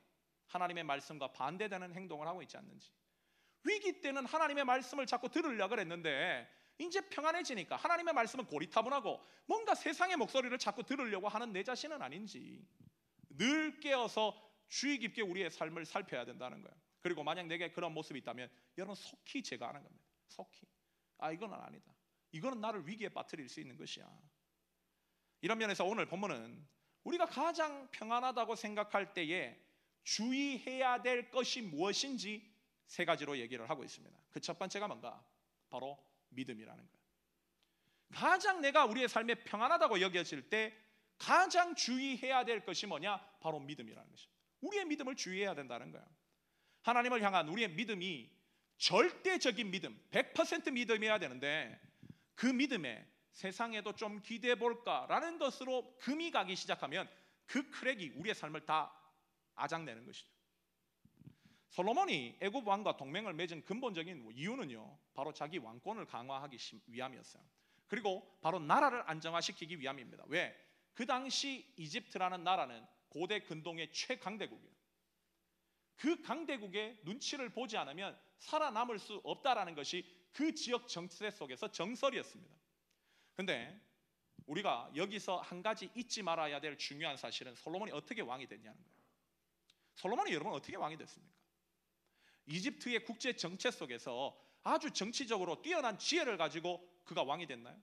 [0.48, 2.92] 하나님의 말씀과 반대되는 행동을 하고 있지 않는지.
[3.64, 10.58] 위기 때는 하나님의 말씀을 자꾸 들으려고 그랬는데 이제 평안해지니까 하나님의 말씀은 고리타분하고 뭔가 세상의 목소리를
[10.58, 12.66] 자꾸 들으려고 하는 내 자신은 아닌지
[13.30, 16.76] 늘 깨어서 주의 깊게 우리의 삶을 살펴야 된다는 거예요.
[17.02, 20.06] 그리고 만약 내게 그런 모습이 있다면 여러분 속히 제거하는 겁니다.
[20.28, 20.66] 속히.
[21.18, 21.94] 아 이거는 아니다.
[22.32, 24.08] 이거는 나를 위기에 빠뜨릴 수 있는 것이야.
[25.42, 26.68] 이런 면에서 오늘 본문은
[27.04, 29.58] 우리가 가장 평안하다고 생각할 때에
[30.04, 32.50] 주의해야 될 것이 무엇인지
[32.86, 34.18] 세 가지로 얘기를 하고 있습니다.
[34.32, 35.24] 그 첫 번째가 뭔가?
[35.70, 35.98] 바로
[36.30, 37.00] 믿음이라는 거예요.
[38.12, 40.76] 가장 내가 우리의 삶에 평안하다고 여겨질 때
[41.18, 43.18] 가장 주의해야 될 것이 뭐냐?
[43.40, 44.39] 바로 믿음이라는 것입니다.
[44.62, 46.06] 우리의 믿음을 주의해야 된다는 거예요.
[46.82, 48.30] 하나님을 향한 우리의 믿음이
[48.78, 51.80] 절대적인 믿음, 100% 믿음이어야 되는데
[52.36, 57.10] 그 믿음에 세상에도 좀 기대해 볼까라는 것으로 금이 가기 시작하면
[57.46, 58.94] 그 크랙이 우리의 삶을 다
[59.56, 60.28] 아작내는 것이죠.
[61.70, 67.44] 솔로몬이 애굽 왕과 동맹을 맺은 근본적인 이유는요, 바로 자기 왕권을 강화하기 위함이었어요.
[67.88, 70.24] 그리고 바로 나라를 안정화시키기 위함입니다.
[70.28, 70.56] 왜?
[70.94, 74.80] 그 당시 이집트라는 나라는 고대 근동의 최강대국이에요.
[75.96, 82.56] 그 강대국의 눈치를 보지 않으면 살아남을 수 없다라는 것이 그 지역 정세 속에서 정설이었습니다.
[83.34, 83.80] 근데
[84.46, 89.00] 우리가 여기서 한 가지 잊지 말아야 될 중요한 사실은 솔로몬이 어떻게 왕이 됐냐는 거예요.
[89.96, 91.38] 솔로몬이 여러분 어떻게 왕이 됐습니까?
[92.46, 97.80] 이집트의 국제 정체 속에서 아주 정치적으로 뛰어난 지혜를 가지고 그가 왕이 됐나요?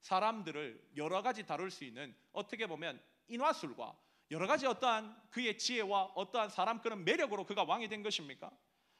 [0.00, 3.98] 사람들을 여러 가지 다룰 수 있는 어떻게 보면 인화술과
[4.30, 8.50] 여러 가지 어떠한 그의 지혜와 어떠한 사람 그런 매력으로 그가 왕이 된 것입니까?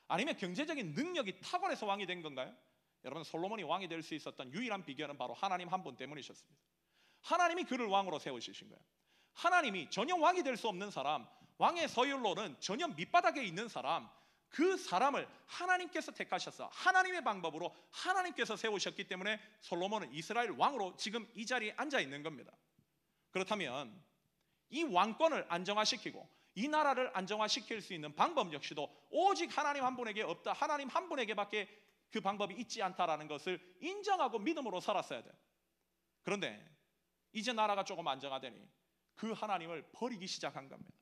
[0.09, 2.55] 아니면 경제적인 능력이 탁월해서 왕이 된 건가요?
[3.05, 6.61] 여러분 솔로몬이 왕이 될 수 있었던 유일한 비결은 바로 하나님 한 분 때문이셨습니다.
[7.23, 8.83] 하나님이 그를 왕으로 세우시신 거예요.
[9.35, 11.27] 하나님이 전혀 왕이 될 수 없는 사람,
[11.59, 14.11] 왕의 서율로는 전혀 밑바닥에 있는 사람,
[14.49, 21.73] 그 사람을 하나님께서 택하셔서 하나님의 방법으로 하나님께서 세우셨기 때문에 솔로몬은 이스라엘 왕으로 지금 이 자리에
[21.77, 22.51] 앉아 있는 겁니다.
[23.31, 24.03] 그렇다면
[24.71, 30.53] 이 왕권을 안정화시키고 이 나라를 안정화시킬 수 있는 방법 역시도 오직 하나님 한 분에게 없다.
[30.53, 31.69] 하나님 한 분에게밖에
[32.11, 35.33] 그 방법이 있지 않다라는 것을 인정하고 믿음으로 살았어야 돼요.
[36.23, 36.65] 그런데
[37.33, 38.61] 이제 나라가 조금 안정화되니
[39.15, 40.93] 그 하나님을 버리기 시작한 겁니다.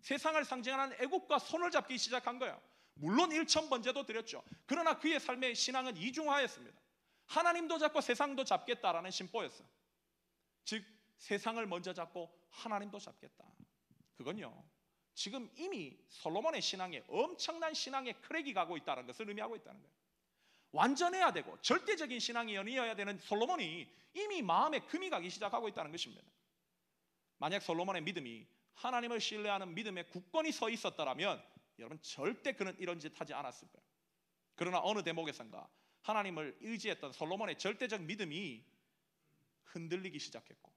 [0.00, 2.60] 세상을 상징하는 애국과 손을 잡기 시작한 거예요.
[2.94, 4.42] 물론 일천 번제도 드렸죠.
[4.66, 6.78] 그러나 그의 삶의 신앙은 이중화였습니다.
[7.26, 9.68] 하나님도 잡고 세상도 잡겠다라는 심보였어요.
[10.64, 10.84] 즉
[11.18, 13.44] 세상을 먼저 잡고 하나님도 잡겠다.
[14.14, 14.64] 그건요.
[15.14, 19.94] 지금 이미 솔로몬의 신앙에 엄청난 신앙의 크랙이 가고 있다는 것을 의미하고 있다는 거예요.
[20.72, 26.24] 완전해야 되고 절대적인 신앙이 연이어야 되는 솔로몬이 이미 마음에 금이 가기 시작하고 있다는 것입니다.
[27.38, 31.42] 만약 솔로몬의 믿음이 하나님을 신뢰하는 믿음에 굳건히 서 있었더라면
[31.78, 33.86] 여러분 절대 그는 이런 짓 하지 않았을 거예요.
[34.54, 35.68] 그러나 어느 대목에선가
[36.02, 38.64] 하나님을 의지했던 솔로몬의 절대적 믿음이
[39.64, 40.72] 흔들리기 시작했고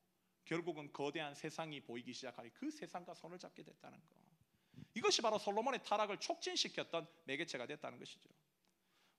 [0.46, 4.16] 결국은 거대한 세상이 보이기 시작하니 그 세상과 손을 잡게 됐다는 거.
[4.96, 8.30] 이것이 바로 솔로몬의 타락을 촉진시켰던 매개체가 됐다는 것이죠.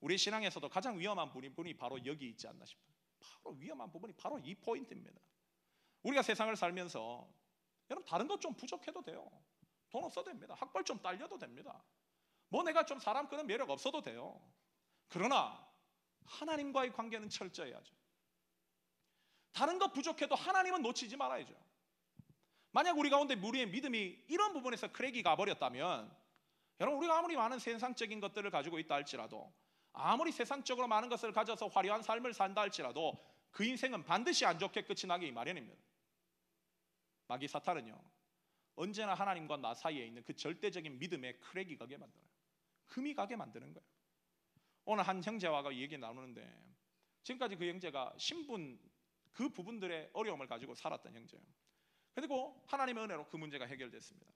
[0.01, 2.95] 우리 신앙에서도 가장 위험한 부분이 바로 여기 있지 않나 싶어요.
[3.43, 5.19] 바로 위험한 부분이 바로 이 포인트입니다.
[6.03, 7.27] 우리가 세상을 살면서
[7.91, 9.31] 여러분 다른 것 좀 부족해도 돼요.
[9.91, 10.55] 돈 없어도 됩니다.
[10.59, 11.83] 학벌 좀 딸려도 됩니다.
[12.49, 14.41] 뭐 내가 좀 사람 끄는 매력 없어도 돼요.
[15.09, 15.67] 그러나
[16.27, 17.95] 하나님과의 관계는 철저해야죠.
[19.55, 21.55] 다른 것 부족해도 하나님은 놓치지 말아야죠.
[22.73, 26.15] 만약 우리 가운데 우리의 믿음이 이런 부분에서 크랙이 가버렸다면
[26.81, 29.55] 여러분 우리가 아무리 많은 세상적인 것들을 가지고 있다 할지라도
[29.93, 35.07] 아무리 세상적으로 많은 것을 가져서 화려한 삶을 산다 할지라도 그 인생은 반드시 안 좋게 끝이
[35.07, 35.81] 나기 마련입니다.
[37.29, 37.97] 마귀 사탄은요
[38.75, 42.27] 언제나 하나님과 나 사이에 있는 그 절대적인 믿음에 크랙이 가게 만들어요.
[42.87, 43.87] 금이 가게 만드는 거예요.
[44.85, 46.75] 오늘 한 형제와 얘기 나누는데
[47.23, 48.81] 지금까지 그 형제가 신분
[49.35, 51.45] 그 부분들의 어려움을 가지고 살았던 형제예요.
[52.15, 54.33] 그리고 하나님의 은혜로 그 문제가 해결됐습니다.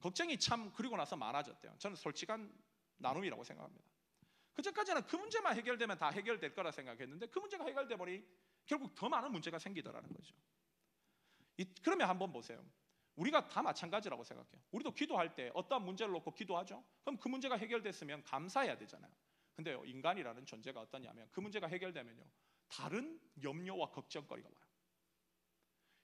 [0.00, 1.76] 걱정이 참 그리고 나서 많아졌대요.
[1.78, 2.52] 저는 솔직한
[2.98, 3.84] 나눔이라고 생각합니다.
[4.54, 8.26] 그전까지는 그 문제만 해결되면 다 해결될 거라 생각했는데 그 문제가 해결돼 버리
[8.66, 10.34] 결국 더 많은 문제가 생기더라는 거죠.
[11.82, 12.64] 그러면 한번 보세요.
[13.16, 14.60] 우리가 다 마찬가지라고 생각해요.
[14.72, 16.84] 우리도 기도할 때 어떠한 문제를 놓고 기도하죠.
[17.04, 19.12] 그럼 그 문제가 해결됐으면 감사해야 되잖아요.
[19.54, 22.24] 근데 인간이라는 존재가 어떠냐면 그 문제가 해결되면요.
[22.72, 24.62] 다른 염려와 걱정거리가 와요.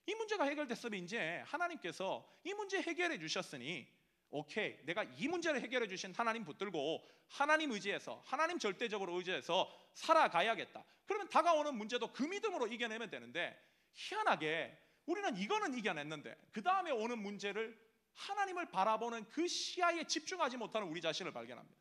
[0.07, 3.87] 이 문제가 해결됐으면 이제 하나님께서 이 문제 해결해 주셨으니
[4.31, 10.85] 오케이 내가 이 문제를 해결해 주신 하나님 붙들고 하나님 의지해서 하나님 절대적으로 의지해서 살아가야겠다.
[11.07, 13.59] 그러면 다가오는 문제도 그 믿음으로 이겨내면 되는데
[13.95, 14.77] 희한하게
[15.07, 17.79] 우리는 이거는 이겨냈는데 그 다음에 오는 문제를
[18.15, 21.79] 하나님을 바라보는 그 시야에 집중하지 못하는 우리 자신을 발견합니다.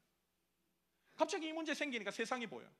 [1.15, 2.71] 갑자기 이 문제 생기니까 세상이 보여요.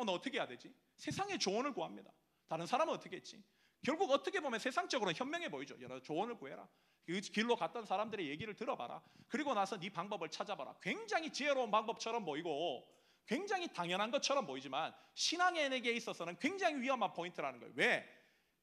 [0.00, 0.74] 어, 너 어떻게 해야 되지?
[0.96, 2.10] 세상의 조언을 구합니다.
[2.48, 3.42] 다른 사람은 어떻게 했지?
[3.82, 5.76] 결국 어떻게 보면 세상적으로 현명해 보이죠.
[5.80, 6.66] 여러 조언을 구해라.
[7.04, 9.02] 그 길로 갔던 사람들의 얘기를 들어봐라.
[9.28, 10.76] 그리고 나서 네 방법을 찾아봐라.
[10.80, 12.88] 굉장히 지혜로운 방법처럼 보이고
[13.26, 17.74] 굉장히 당연한 것처럼 보이지만 신앙인에게 있어서는 굉장히 위험한 포인트라는 거예요.
[17.76, 18.08] 왜?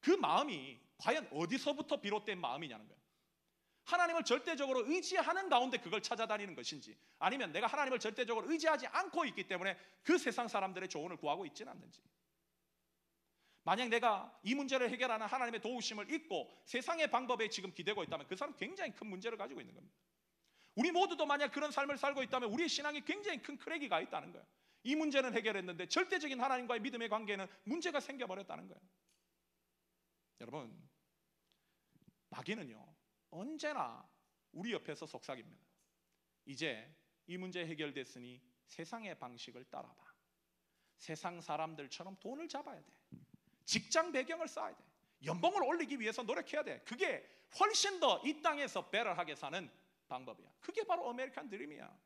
[0.00, 3.00] 그 마음이 과연 어디서부터 비롯된 마음이냐는 거예요.
[3.88, 9.78] 하나님을 절대적으로 의지하는 가운데 그걸 찾아다니는 것인지 아니면 내가 하나님을 절대적으로 의지하지 않고 있기 때문에
[10.02, 12.02] 그 세상 사람들의 조언을 구하고 있지는 않는지
[13.62, 18.54] 만약 내가 이 문제를 해결하는 하나님의 도우심을 잊고 세상의 방법에 지금 기대고 있다면 그 사람
[18.56, 19.96] 굉장히 큰 문제를 가지고 있는 겁니다.
[20.74, 24.46] 우리 모두도 만약 그런 삶을 살고 있다면 우리의 신앙이 굉장히 큰 크랙이 있다는 거예요.
[24.84, 28.80] 이 문제는 해결했는데 절대적인 하나님과의 믿음의 관계는 문제가 생겨버렸다는 거예요.
[30.40, 30.88] 여러분,
[32.30, 32.97] 마귀는요,
[33.30, 34.08] 언제나
[34.52, 35.64] 우리 옆에서 속삭입니다.
[36.46, 36.94] 이제
[37.26, 40.08] 이 문제 해결됐으니 세상의 방식을 따라봐.
[40.96, 42.92] 세상 사람들처럼 돈을 잡아야 돼.
[43.64, 44.82] 직장 배경을 쌓아야 돼.
[45.24, 46.80] 연봉을 올리기 위해서 노력해야 돼.
[46.84, 49.70] 그게 훨씬 더 이 땅에서 better하게 사는
[50.08, 50.50] 방법이야.
[50.60, 51.98] 그게 바로 아메리칸 드림이야.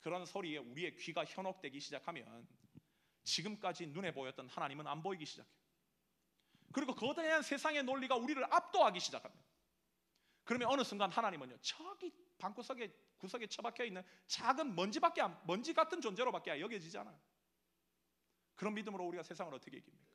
[0.00, 2.46] 그런 소리에 우리의 귀가 현혹되기 시작하면
[3.22, 5.48] 지금까지 눈에 보였던 하나님은 안 보이기 시작해.
[6.72, 9.44] 그리고 거대한 세상의 논리가 우리를 압도하기 시작합니다.
[10.44, 16.60] 그러면 어느 순간 하나님은요, 저기 방구석에 구석에 처박혀 있는 작은 먼지밖에 안, 먼지 같은 존재로밖에
[16.60, 17.18] 여겨지지 않아요.
[18.54, 20.14] 그런 믿음으로 우리가 세상을 어떻게 이깁니까?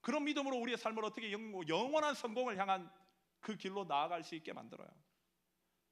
[0.00, 2.92] 그런 믿음으로 우리의 삶을 어떻게 영원한 성공을 향한
[3.40, 4.88] 그 길로 나아갈 수 있게 만들어요.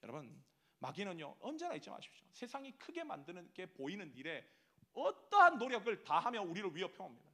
[0.02, 0.44] 여러분,
[0.78, 2.26] 마귀는요 언제나 잊지 마십시오.
[2.30, 4.46] 세상이 크게 만드는 게 보이는 일에
[4.92, 7.33] 어떠한 노력을 다하며 우리를 위협해 옵니다.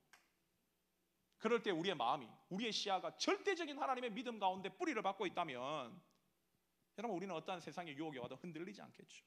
[1.41, 6.01] 그럴 때 우리의 마음이, 우리의 시야가 절대적인 하나님의 믿음 가운데 뿌리를 받고 있다면
[6.99, 9.25] 여러분 우리는 어떠한 세상의 유혹에 와도 흔들리지 않겠죠.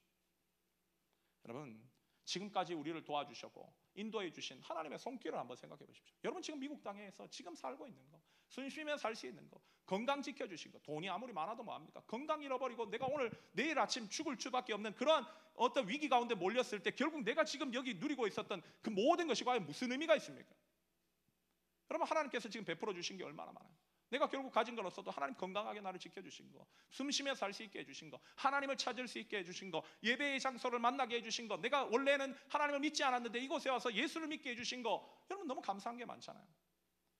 [1.45, 1.83] 여러분
[2.23, 6.15] 지금까지 우리를 도와주셨고 인도해 주신 하나님의 손길을 한번 생각해 보십시오.
[6.23, 10.21] 여러분 지금 미국 땅에서 지금 살고 있는 거, 숨 쉬면 살 수 있는 거, 건강
[10.21, 12.01] 지켜 주신 거, 돈이 아무리 많아도 뭐 합니까?
[12.05, 16.91] 건강 잃어버리고 내가 오늘 내일 아침 죽을 수밖에 없는 그러한 어떤 위기 가운데 몰렸을 때
[16.91, 20.55] 결국 내가 지금 여기 누리고 있었던 그 모든 것이 과연 무슨 의미가 있습니까?
[21.93, 23.71] 여러분 하나님께서 지금 베풀어 주신 게 얼마나 많아요.
[24.09, 27.79] 내가 결국 가진 건 없어도 하나님 건강하게 나를 지켜주신 거, 숨 쉬며 살 수 있게
[27.79, 32.35] 해주신 거, 하나님을 찾을 수 있게 해주신 거, 예배의 장소를 만나게 해주신 거, 내가 원래는
[32.49, 36.43] 하나님을 믿지 않았는데 이곳에 와서 예수를 믿게 해주신 거, 여러분 너무 감사한 게 많잖아요.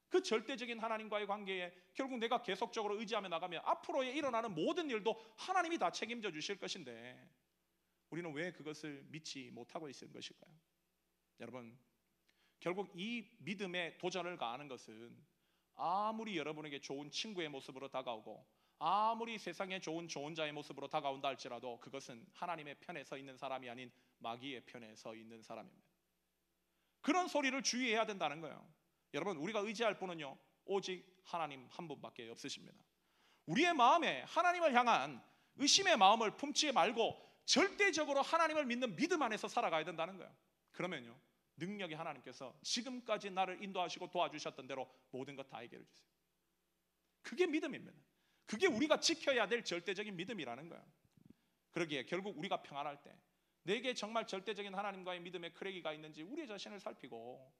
[0.10, 5.92] 그 절대적인 하나님과의 관계에 결국 내가 계속적으로 의지하며 나가면 앞으로에 일어나는 모든 일도 하나님이 다
[5.92, 7.30] 책임져 주실 것인데
[8.10, 10.52] 우리는 왜 그것을 믿지 못하고 있는 것일까요?
[11.40, 11.78] 여러분,
[12.64, 15.14] 결국 이 믿음의 도전을 가하는 것은
[15.76, 18.48] 아무리 여러분에게 좋은 친구의 모습으로 다가오고
[18.80, 23.92] 아무리 세상에 좋은 좋은 자의 모습으로 다가온다 할지라도 그것은 하나님의 편에 서 있는 사람이 아닌
[24.20, 25.86] 마귀의 편에 서 있는 사람입니다.
[27.02, 28.66] 그런 소리를 주의해야 된다는 거예요.
[29.14, 32.82] 여러분 우리가 의지할 분은요 오직 하나님 한 분밖에 없으십니다.
[33.46, 35.22] 우리의 마음에 하나님을 향한
[35.58, 40.34] 의심의 마음을 품지 말고 절대적으로 하나님을 믿는 믿음 안에서 살아가야 된다는 거예요.
[40.72, 41.14] 그러면요
[41.66, 46.08] 능력의 하나님께서 지금까지 나를 인도하시고 도와주셨던 대로 모든 것 다 해결해 주세요.
[47.22, 47.98] 그게 믿음입니다.
[48.46, 50.86] 그게 우리가 지켜야 될 절대적인 믿음이라는 거예요.
[51.72, 53.16] 그러기에 결국 우리가 평안할 때
[53.64, 57.54] 내게 정말 절대적인 하나님과의 믿음의 크레기가 있는지 우리 자신을 살피고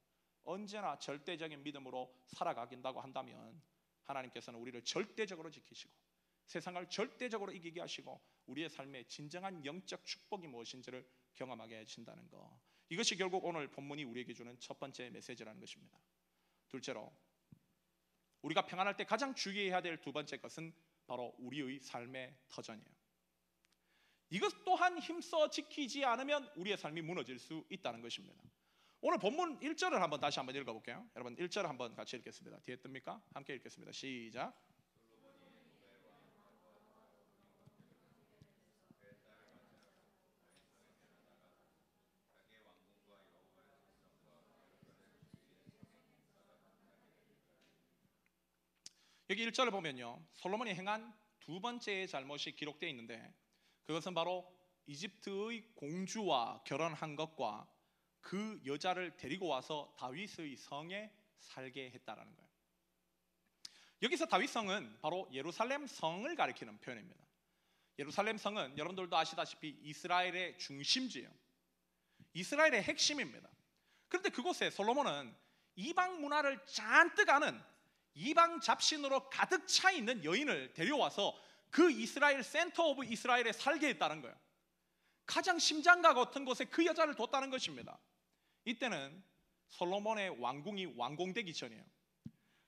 [0.44, 3.62] 언제나 절대적인 믿음으로 살아가긴다고 한다면
[4.04, 5.94] 하나님께서는 우리를 절대적으로 지키시고
[6.46, 12.60] 세상을 절대적으로 이기게 하시고 우리의 삶의 진정한 영적 축복이 무엇인지를 경험하게 해주신다는 거.
[12.90, 15.98] 이것이 결국 오늘 본문이 우리에게 주는 첫 번째 메시지라는 것입니다.
[16.68, 17.12] 둘째로
[18.42, 20.74] 우리가 평안할 때 가장 주의해야 될 두 번째 것은
[21.08, 23.04] 바로 우리의 삶의 터전이에요.
[24.30, 28.42] 이것 또한 힘써 지키지 않으면 우리의 삶이 무너질 수 있다는 것입니다.
[29.02, 31.08] 오늘 본문 1절을 한번 다시 한번 읽어볼게요.
[31.16, 32.60] 여러분 1절 한번 같이 읽겠습니다.
[32.62, 33.22] 뒤에 뜹니까?
[33.34, 33.92] 함께 읽겠습니다.
[33.92, 34.58] 시작.
[49.34, 50.24] 여기 1절을 보면요.
[50.34, 53.34] 솔로몬이 행한 두 번째의 잘못이 기록되어 있는데
[53.84, 54.48] 그것은 바로
[54.86, 57.68] 이집트의 공주와 결혼한 것과
[58.22, 62.50] 그 여자를 데리고 와서 다윗의 성에 살게 했다라는 거예요.
[64.04, 67.26] 여기서 다윗 성은 바로 예루살렘 성을 가리키는 표현입니다.
[67.98, 71.32] 예루살렘 성은 여러분들도 아시다시피 이스라엘의 중심지예요.
[72.34, 73.50] 이스라엘의 핵심입니다.
[74.10, 75.36] 그런데 그곳에 솔로몬은
[75.76, 77.73] 이방 문화를 잔뜩 아는
[78.16, 81.36] 이방 잡신으로 가득 차 있는 여인을 데려와서
[81.70, 84.36] 그 이스라엘 center of Israel에 살게 했다는 거예요.
[85.26, 87.98] 가장 심장과 같은 곳에 그 여자를 뒀다는 것입니다.
[88.66, 89.24] 이때는
[89.70, 91.84] 솔로몬의 왕궁이 완공되기 전이에요.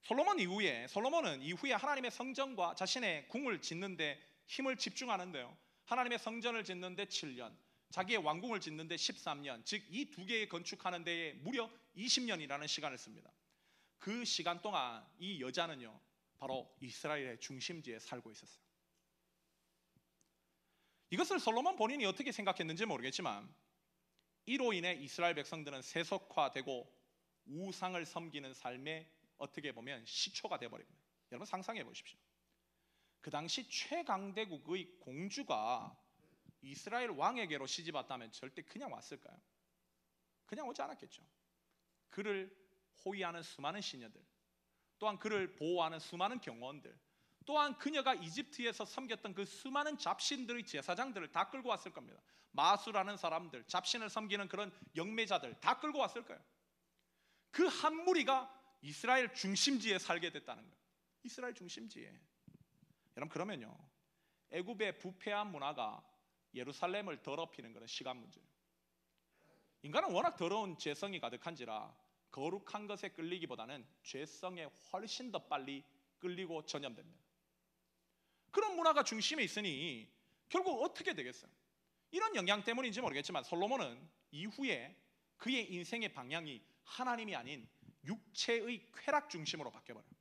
[0.02, 5.56] 솔로몬 이후에 솔로몬은 이후에 하나님의 성전과 자신의 궁을 짓는데 힘을 집중하는데요.
[5.86, 7.56] 하나님의 성전을 짓는데 7년,
[7.92, 13.32] 자기의 왕궁을 짓는데 13년, 즉 이 두 개의 건축하는 데에 무려 20년이라는 시간을 씁니다.
[14.00, 16.00] 그 시간 동안 이 여자는요,
[16.38, 18.64] 바로 이스라엘의 중심지에 살고 있었어요.
[21.10, 23.54] 이것을 솔로몬 본인이 어떻게 생각했는지 모르겠지만
[24.46, 26.94] 이로 인해 이스라엘 백성들은 세속화되고
[27.46, 31.00] 우상을 섬기는 삶에 어떻게 보면 시초가 되어버립니다.
[31.32, 32.18] 여러분 상상해 보십시오.
[33.22, 35.98] 그 당시 최강대국의 공주가
[36.62, 39.40] 이스라엘 왕에게로 시집 왔다면 절대 그냥 왔을까요?
[40.46, 41.24] 그냥 오지 않았겠죠.
[42.10, 42.56] 그를
[43.04, 44.24] 호위하는 수많은 시녀들,
[45.00, 46.98] 또한 그를 보호하는 수많은 경호원들,
[47.46, 52.22] 또한 그녀가 이집트에서 섬겼던 그 수많은 잡신들의 제사장들을 다 끌고 왔을 겁니다.
[52.52, 56.42] 마수라는 사람들, 잡신을 섬기는 그런 영매자들 다 끌고 왔을 거예요.
[57.52, 60.78] 그 한 무리가 이스라엘 중심지에 살게 됐다는 거예요.
[61.24, 62.20] 이스라엘 중심지에.
[63.18, 63.78] 여러분 그러면요.
[64.52, 66.04] 애굽의 부패한 문화가
[66.54, 68.48] 예루살렘을 더럽히는 것은 시간 문제예요.
[69.82, 71.96] 인간은 워낙 더러운 죄성이 가득한지라
[72.36, 75.86] 거룩한 것에 끌리기보다는 죄성에 훨씬 더 빨리
[76.20, 77.24] 끌리고 전염됩니다.
[78.52, 80.12] 그런 문화가 중심에 있으니
[80.50, 81.50] 결국 어떻게 되겠어요?
[82.12, 84.94] 이런 영향 때문인지 모르겠지만 솔로몬은 이후에
[85.38, 87.70] 그의 인생의 방향이 하나님이 아닌
[88.04, 90.12] 육체의 쾌락 중심으로 바뀌어버려요.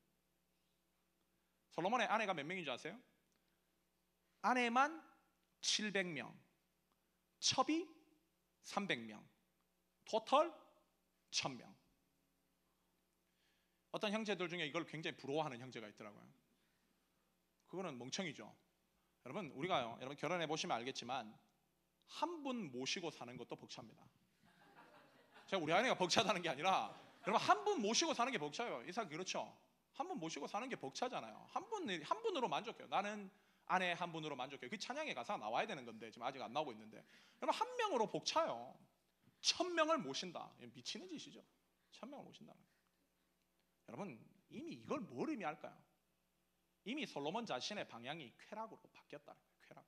[1.71, 2.97] 솔로몬의 아내가 몇 명인 줄 아세요?
[4.41, 5.03] 아내만
[5.63, 6.33] 700명,
[7.41, 7.89] 첩이
[8.63, 9.21] 300명,
[10.05, 10.55] 토털
[11.31, 11.84] 1000명.
[13.95, 16.21] 어떤 형제들 중에 이걸 굉장히 부러워하는 형제가 있더라고요.
[17.69, 18.53] 그거는 멍청이죠.
[19.25, 21.33] 여러분 우리가요, 여러분 결혼해 보시면 알겠지만
[22.09, 24.05] 한 분 모시고 사는 것도 벅찹니다.
[25.47, 26.93] 제가 우리 아내가 벅차다는 게 아니라
[27.25, 28.83] 여러분 한 분 모시고 사는 게 벅차요.
[28.89, 29.57] 이상 그렇죠.
[29.93, 31.47] 한 분 모시고 사는 게 벅차잖아요.
[31.51, 32.89] 한 분, 한 분으로 만족해요.
[32.89, 33.31] 나는
[33.67, 34.69] 아내 한 분으로 만족해요.
[34.71, 36.97] 그 찬양의 가사가 나와야 되는 건데 지금 아직 안 나오고 있는데
[37.41, 38.77] 여러분 한 명으로 벅차요.
[39.41, 40.51] 천 명을 모신다.
[40.59, 41.45] 미치는 짓이죠.
[41.93, 42.74] 천 명을 모신다는.
[43.89, 44.19] 여러분
[44.51, 45.77] 이미 이걸 뭘 의미할까요?
[46.85, 49.59] 이미 솔로몬 자신의 방향이 쾌락으로 바뀌었다는 거예요.
[49.63, 49.87] 쾌락.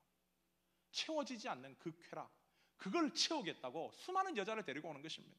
[0.90, 2.30] 채워지지 않는 그 쾌락.
[2.76, 5.38] 그걸 채우겠다고 수많은 여자를 데리고 오는 것입니다.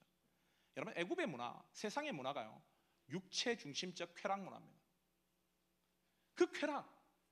[0.75, 2.61] 여러분 애굽의 문화, 세상의 문화가요.
[3.09, 4.79] 육체 중심적 쾌락 문화입니다.
[6.35, 6.87] 그 쾌락,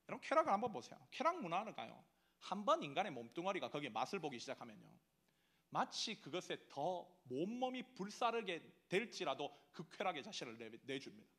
[0.08, 0.98] 여러분 쾌락을 한번 보세요.
[1.10, 2.04] 쾌락 문화는 가요.
[2.40, 4.88] 한 번 인간의 몸뚱아리가 거기에 맛을 보기 시작하면요.
[5.76, 11.30] 마치 그것에 더 몸몸이 불사르게 될지라도 그 쾌락의 자신을 내, 내줍니다.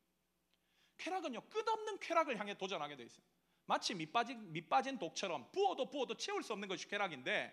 [0.96, 3.24] 쾌락은요 끝없는 쾌락을 향해 도전하게 돼 있어요.
[3.66, 7.52] 마치 밑빠진 밑빠진 독처럼 부어도 부어도 채울 수 없는 것이 쾌락인데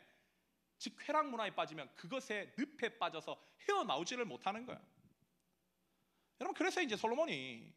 [0.78, 4.80] 즉 쾌락 문화에 빠지면 그것에 늪에 빠져서 헤어나오지를 못하는 거예요.
[6.39, 7.74] 여러분 그래서 이제 솔로몬이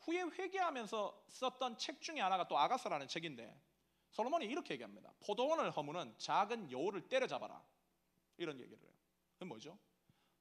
[0.00, 3.58] 후에 회개하면서 썼던 책 중에 하나가 또 아가서라는 책인데
[4.10, 5.14] 솔로몬이 이렇게 얘기합니다.
[5.24, 7.79] 포도원을 허무는 작은 여우를 때려잡아라.
[8.42, 8.92] 이런 얘기를 해요.
[9.38, 9.78] 그 뭐죠?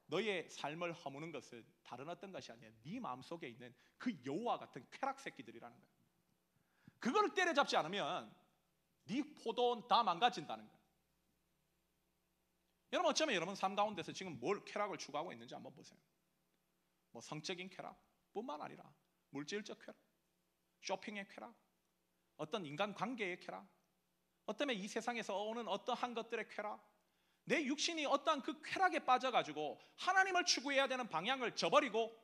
[0.08, 2.72] 너의 삶을 허무는 것은 다른 어떤 것이 아니야.
[2.82, 5.94] 네 마음속에 있는 그 여우와 같은 쾌락 새끼들이라는 거예요.
[7.00, 8.34] 그거를 때려잡지 않으면
[9.06, 10.80] 네 포도원 다 망가진다는 거예요.
[12.92, 16.00] 여러분 어쩌면 여러분 삶 가운데서 지금 뭘 쾌락을 추구하고 있는지 한번 보세요.
[17.12, 18.92] 뭐 성적인 쾌락뿐만 아니라
[19.30, 19.96] 물질적 쾌락,
[20.82, 21.54] 쇼핑의 쾌락,
[22.38, 23.68] 어떤 인간 관계의 쾌락,
[24.46, 26.84] 어쩌면 이 세상에서 오는 어떠한 것들의 쾌락,
[27.50, 32.16] 내 육신이 어떠한 그 쾌락에 빠져가지고 하나님을 추구해야 되는 방향을 저버리고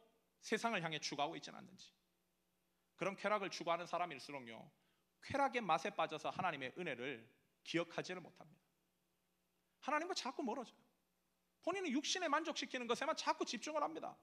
[0.41, 1.91] 세상을 향해 추구하고 있지는 않는지.
[2.95, 4.71] 그런 쾌락을 추구하는 사람일수록요,
[5.23, 7.27] 쾌락의 맛에 빠져서 하나님의 은혜를
[7.63, 8.61] 기억하지를 못합니다.
[9.79, 10.77] 하나님과 자꾸 멀어져요.
[11.63, 14.15] 본인은 육신에 만족시키는 것에만 자꾸 집중을 합니다.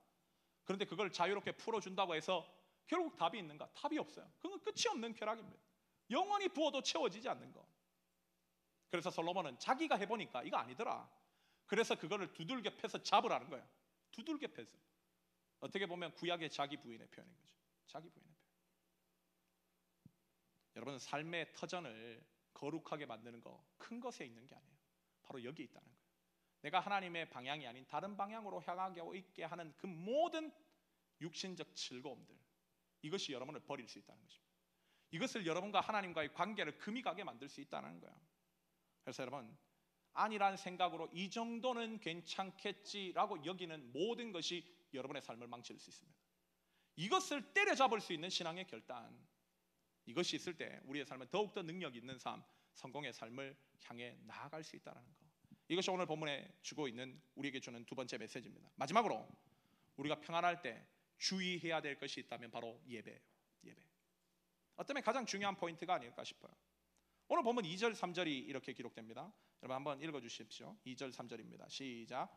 [0.62, 2.48] 그런데 그걸 자유롭게 풀어준다고 해서
[2.86, 3.68] 결국 답이 있는가?
[3.74, 4.30] 답이 없어요.
[4.38, 5.60] 그건 끝이 없는 쾌락입니다.
[6.10, 7.66] 영원히 부어도 채워지지 않는 거.
[8.92, 11.10] 그래서 솔로몬은 자기가 해보니까 이거 아니더라.
[11.64, 13.66] 그래서 그거를 두들겨 패서 잡으라는 거예요.
[14.10, 14.76] 두들겨 패서.
[15.60, 17.48] 어떻게 보면 구약의 자기 부인의 표현인 거죠.
[17.86, 18.46] 자기 부인의 표현.
[20.76, 24.76] 여러분 삶의 터전을 거룩하게 만드는 거 큰 것에 있는 게 아니에요.
[25.22, 26.02] 바로 여기 있다는 거예요.
[26.60, 30.52] 내가 하나님의 방향이 아닌 다른 방향으로 향하게 있게 하는 그 모든
[31.22, 32.38] 육신적 즐거움들
[33.00, 34.52] 이것이 여러분을 버릴 수 있다는 것입니다.
[35.12, 38.31] 이것을 여러분과 하나님과의 관계를 금이 가게 만들 수 있다는 거예요.
[39.02, 39.56] 그래서 여러분
[40.14, 46.18] 아니란 생각으로 이 정도는 괜찮겠지라고 여기는 모든 것이 여러분의 삶을 망칠 수 있습니다.
[46.96, 49.18] 이것을 때려잡을 수 있는 신앙의 결단
[50.04, 52.42] 이것이 있을 때 우리의 삶은 더욱더 능력 있는 삶,
[52.74, 55.22] 성공의 삶을 향해 나아갈 수 있다는 거.
[55.68, 58.70] 이것이 오늘 본문에 주고 있는 우리에게 주는 두 번째 메시지입니다.
[58.76, 59.26] 마지막으로
[59.96, 60.86] 우리가 평안할 때
[61.18, 63.20] 주의해야 될 것이 있다면 바로 예배예요.
[63.64, 63.82] 예배.
[64.76, 66.52] 어쩌면 가장 중요한 포인트가 아닐까 싶어요.
[67.28, 69.32] 오늘 보면 2절 3절이 이렇게 기록됩니다.
[69.62, 70.76] 여러분 한번 읽어 주십시오.
[70.86, 71.68] 2절 3절입니다.
[71.70, 72.34] 시작.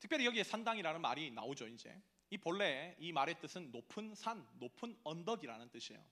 [0.00, 1.98] 특별히 여기에 산당이라는 말이 나오죠 이제
[2.28, 6.04] 이 본래 이 말의 뜻은 높은 산, 높은 언덕이라는 뜻이에요.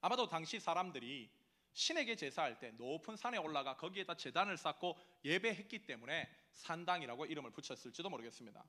[0.00, 1.30] 아마도 당시 사람들이
[1.76, 8.64] 신에게 제사할 때 높은 산에 올라가 거기에다 제단을 쌓고 예배했기 때문에 산당이라고 이름을 붙였을지도 모르겠습니다.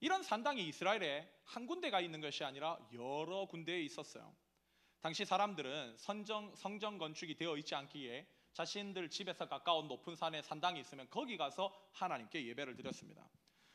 [0.00, 4.34] 이런 산당이 이스라엘에 한 군데가 있는 것이 아니라 여러 군데에 있었어요.
[5.00, 11.08] 당시 사람들은 선정, 성전 건축이 되어 있지 않기에 자신들 집에서 가까운 높은 산에 산당이 있으면
[11.10, 13.24] 거기 가서 하나님께 예배를 드렸습니다.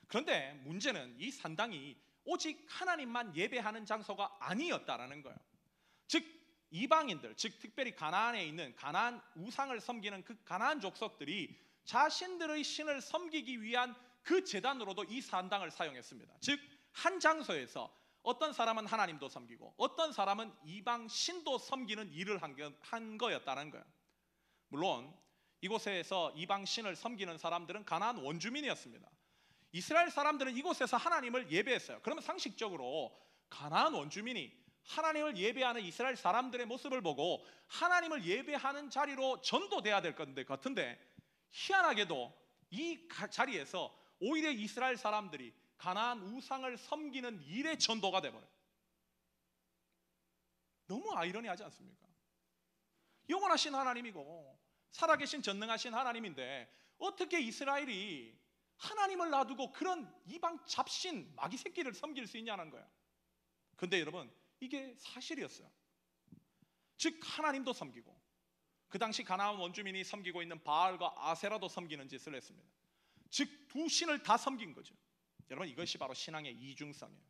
[0.08, 1.96] 그런데 문제는 이 산당이
[2.26, 5.38] 오직 하나님만 예배하는 장소가 아니었다라는 거예요.
[6.70, 13.62] 즉 이방인들, 즉 특별히 가나안에 있는 가나안 우상을 섬기는 그 가나안 족속들이 자신들의 신을 섬기기
[13.62, 16.40] 위한 그 재단으로도 이 산당을 사용했습니다.
[16.42, 17.94] 즉 한 장소에서
[18.24, 23.86] 어떤 사람은 하나님도 섬기고 어떤 사람은 이방 신도 섬기는 일을 한 거였다는 거예요.
[24.70, 25.14] 물론
[25.62, 29.08] 이곳에서 이방 신을 섬기는 사람들은 가나안 원주민이었습니다.
[29.74, 32.00] 이스라엘 사람들은 이곳에서 하나님을 예배했어요.
[32.02, 33.16] 그러면 상식적으로
[33.50, 34.52] 가나안 원주민이
[34.88, 41.00] 하나님을 예배하는 이스라엘 사람들의 모습을 보고 하나님을 예배하는 자리로 전도돼야 될 건데 같은데
[41.52, 42.34] 희한하게도
[42.72, 48.48] 이 자리에서 오히려 이스라엘 사람들이 가나안 우상을 섬기는 일의 전도가 돼버려요.
[50.88, 52.08] 너무 아이러니하지 않습니까?
[53.30, 54.58] 영원하신 하나님이고
[54.92, 58.38] 살아계신 전능하신 하나님인데 어떻게 이스라엘이
[58.78, 62.88] 하나님을 놔두고 그런 이방 잡신 마귀 새끼를 섬길 수 있냐는 거야.
[63.76, 65.70] 근데 여러분 이게 사실이었어요.
[66.98, 68.20] 즉 하나님도 섬기고
[68.88, 72.68] 그 당시 가나안 원주민이 섬기고 있는 바알과 아세라도 섬기는 짓을 했습니다.
[73.30, 74.96] 즉 두 신을 다 섬긴 거죠.
[75.52, 77.22] 여러분 이것이 바로 신앙의 이중성이에요.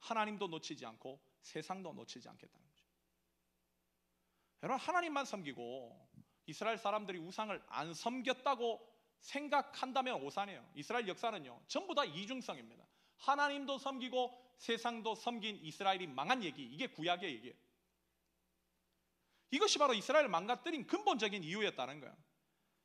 [0.00, 2.84] 하나님도 놓치지 않고 세상도 놓치지 않겠다는 거죠.
[4.62, 6.08] 여러분 하나님만 섬기고
[6.46, 10.70] 이스라엘 사람들이 우상을 안 섬겼다고 생각한다면 오산이에요.
[10.74, 12.86] 이스라엘 역사는요 전부 다 이중성입니다.
[13.18, 17.54] 하나님도 섬기고 세상도 섬긴 이스라엘이 망한 얘기 이게 구약의 얘기예요.
[19.50, 22.16] 이것이 바로 이스라엘을 망가뜨린 근본적인 이유였다는 거예요.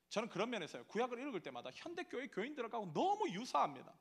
[0.09, 0.85] 저는 그런 면에서요.
[0.85, 3.93] 구약을 읽을 때마다 현대 교회 교인들하고 너무 유사합니다.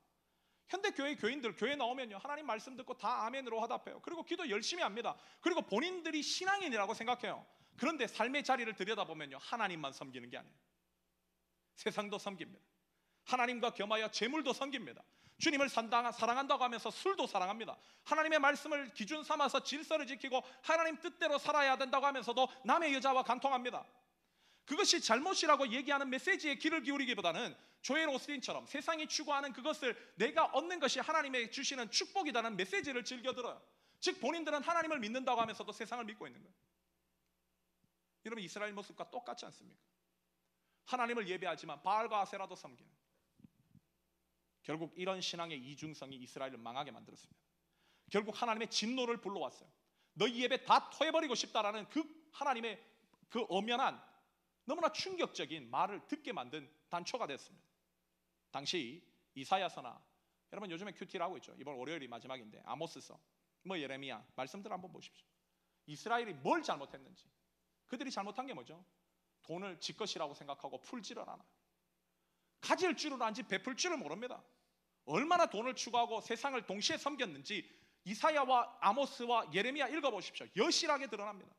[0.68, 4.00] 현대 교회 교인들 교회 나오면요 하나님 말씀 듣고 다 아멘으로 화답해요.
[4.02, 5.16] 그리고 기도 열심히 합니다.
[5.40, 7.46] 그리고 본인들이 신앙인이라고 생각해요.
[7.76, 10.54] 그런데 삶의 자리를 들여다보면요 하나님만 섬기는 게 아니에요.
[11.76, 12.60] 세상도 섬깁니다.
[13.24, 15.02] 하나님과 겸하여 재물도 섬깁니다.
[15.38, 17.76] 주님을 사랑한다고 하면서 술도 사랑합니다.
[18.04, 23.84] 하나님의 말씀을 기준 삼아서 질서를 지키고 하나님 뜻대로 살아야 된다고 하면서도 남의 여자와 간통합니다.
[24.64, 31.52] 그것이 잘못이라고 얘기하는 메시지에 귀를 기울이기보다는 조엘 오스틴처럼 세상이 추구하는 그것을 내가 얻는 것이 하나님의
[31.52, 33.62] 주시는 축복이다는 메시지를 즐겨 들어요.
[34.00, 36.54] 즉 본인들은 하나님을 믿는다고 하면서도 세상을 믿고 있는 거예요.
[38.26, 39.80] 여러분 이스라엘 모습과 똑같지 않습니까?
[40.86, 42.97] 하나님을 예배하지만 바알과 아세라도 섬기는
[44.68, 47.40] 결국 이런 신앙의 이중성이 이스라엘을 망하게 만들었습니다.
[48.10, 49.66] 결국 하나님의 진노를 불러왔어요.
[50.12, 52.78] 너희 예배 다 토해버리고 싶다라는 그 하나님의
[53.30, 53.98] 그 엄연한
[54.66, 57.66] 너무나 충격적인 말을 듣게 만든 단초가 됐습니다.
[58.50, 59.02] 당시
[59.36, 60.04] 이사야서나
[60.52, 61.54] 여러분 요즘에 큐티를 하고 있죠.
[61.58, 63.18] 이번 월요일이 마지막인데 아모스서
[63.62, 65.26] 뭐 예레미야 말씀들 한번 보십시오.
[65.86, 67.24] 이스라엘이 뭘 잘못했는지
[67.86, 68.84] 그들이 잘못한 게 뭐죠?
[69.44, 71.48] 돈을 지 것이라고 생각하고 풀지를 않아요.
[72.60, 74.44] 가질 줄을 안지 베풀 줄을 모릅니다.
[75.08, 77.68] 얼마나 돈을 추구하고 세상을 동시에 섬겼는지
[78.04, 80.46] 이사야와 아모스와 예레미야 읽어보십시오.
[80.56, 81.54] 여실하게 드러납니다.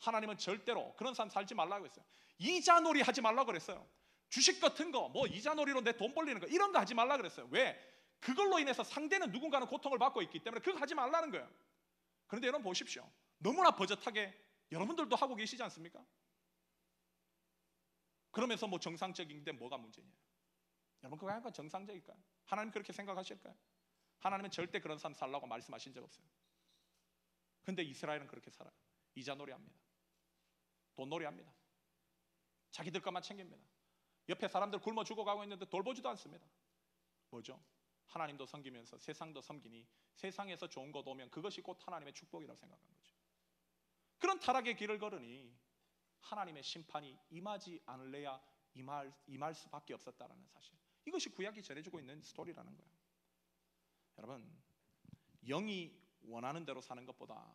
[0.00, 2.04] 하나님은 절대로 그런 삶 살지 말라고 했어요.
[2.38, 3.88] 이자놀이 하지 말라고 그랬어요.
[4.28, 7.48] 주식 같은 거, 뭐 이자놀이로 내 돈 벌리는 거 이런 거 하지 말라 그랬어요.
[7.50, 7.78] 왜?
[8.20, 11.48] 그걸로 인해서 상대는 누군가는 고통을 받고 있기 때문에 그거 하지 말라는 거예요.
[12.26, 13.08] 그런데 여러분 보십시오.
[13.38, 14.34] 너무나 버젓하게
[14.72, 16.04] 여러분들도 하고 계시지 않습니까?
[18.30, 20.08] 그러면서 뭐 정상적인데 뭐가 문제냐?
[21.04, 22.16] 여러분 그거 약간 정상적일까요?
[22.46, 23.54] 하나님 그렇게 생각하실까요?
[24.20, 26.26] 하나님은 절대 그런 삶 살라고 말씀하신 적 없어요.
[27.62, 28.74] 근데 이스라엘은 그렇게 살아요.
[29.14, 29.78] 이자놀이 합니다.
[30.94, 31.52] 돈놀이 합니다.
[32.70, 33.62] 자기들 것만 챙깁니다.
[34.30, 36.46] 옆에 사람들 굶어 죽어가고 있는데 돌보지도 않습니다.
[37.28, 37.62] 뭐죠?
[38.06, 43.14] 하나님도 섬기면서 세상도 섬기니 세상에서 좋은 것 오면 그것이 곧 하나님의 축복이라고 생각한 거죠.
[44.18, 45.54] 그런 타락의 길을 걸으니
[46.20, 48.42] 하나님의 심판이 임하지 않을래야
[48.72, 50.83] 임할, 임할 수밖에 없었다라는 사실.
[51.06, 52.92] 이것이 구약이 전해주고 있는 스토리라는 거예요.
[54.18, 54.62] 여러분,
[55.46, 55.92] 영이
[56.22, 57.54] 원하는 대로 사는 것보다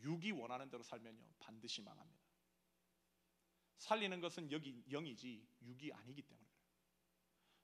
[0.00, 2.20] 육이 원하는 대로 살면요 반드시 망합니다.
[3.76, 6.48] 살리는 것은 여기 영이지 육이 아니기 때문에.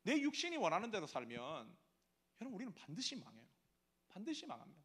[0.02, 1.76] 내 육신이 원하는 대로 살면
[2.40, 3.46] 여러분 우리는 반드시 망해요.
[4.08, 4.82] 반드시 망합니다.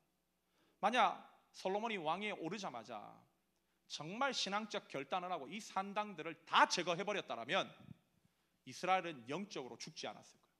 [0.80, 3.22] 만약 솔로몬이 왕위에 오르자마자
[3.88, 7.72] 정말 신앙적 결단을 하고 이 산당들을 다 제거해 버렸다면
[8.66, 10.52] 이스라엘은 영적으로 죽지 않았을 거예요.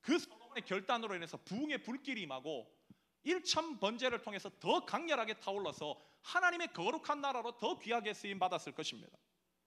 [0.00, 2.70] 그 솔로몬 솔로몬의 결단으로 인해서 부흥의 불길이 임하고
[3.22, 9.16] 일천 번제를 통해서 더 강렬하게 타올라서 하나님의 거룩한 나라로 더 귀하게 쓰임 받았을 것입니다.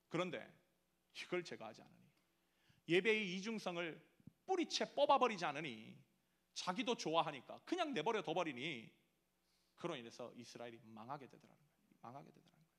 [0.09, 0.45] 그런데
[1.21, 2.03] 이걸 제가 하지 않으니
[2.87, 4.13] 예배의 이중성을
[4.45, 5.97] 뿌리채 뽑아버리지 않으니
[6.53, 8.91] 자기도 좋아하니까 그냥 내버려 둬버리니
[9.75, 11.89] 그로 인해서 이스라엘이 망하게 되더라는 거예요.
[12.01, 12.73] 망하게 되더라는 거예요.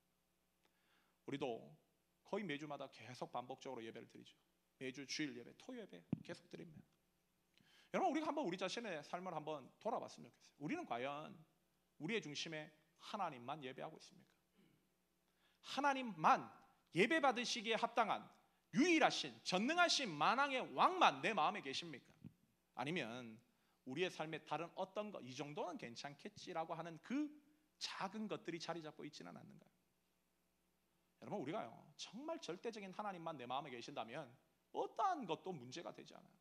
[1.26, 1.76] 우리도
[2.24, 4.36] 거의 매주마다 계속 반복적으로 예배를 드리죠.
[4.78, 6.84] 매주 주일 예배, 토요 예배 계속 드립니다.
[7.92, 10.54] 여러분 우리가 한번 우리 자신의 삶을 한번 돌아봤으면 좋겠어요.
[10.58, 11.36] 우리는 과연
[11.98, 14.30] 우리의 중심에 하나님만 예배하고 있습니까?
[15.60, 16.50] 하나님만
[16.94, 18.28] 예배 받으시기에 합당한
[18.74, 22.12] 유일하신 전능하신 만왕의 왕만 내 마음에 계십니까?
[22.74, 23.38] 아니면
[23.84, 27.30] 우리의 삶의 다른 어떤 것 이 정도는 괜찮겠지라고 하는 그
[27.78, 29.73] 작은 것들이 자리 잡고 있지는 않는가요?
[31.24, 34.30] 여러분 우리가요 정말 절대적인 하나님만 내 마음에 계신다면
[34.72, 36.34] 어떠한 것도 문제가 되지 않아요.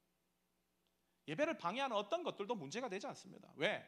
[1.27, 3.49] 예배를 방해하는 어떤 것들도 문제가 되지 않습니다.
[3.55, 3.87] 왜?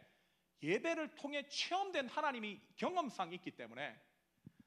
[0.64, 4.00] 예배를 통해 체험된 하나님이 경험상 있기 때문에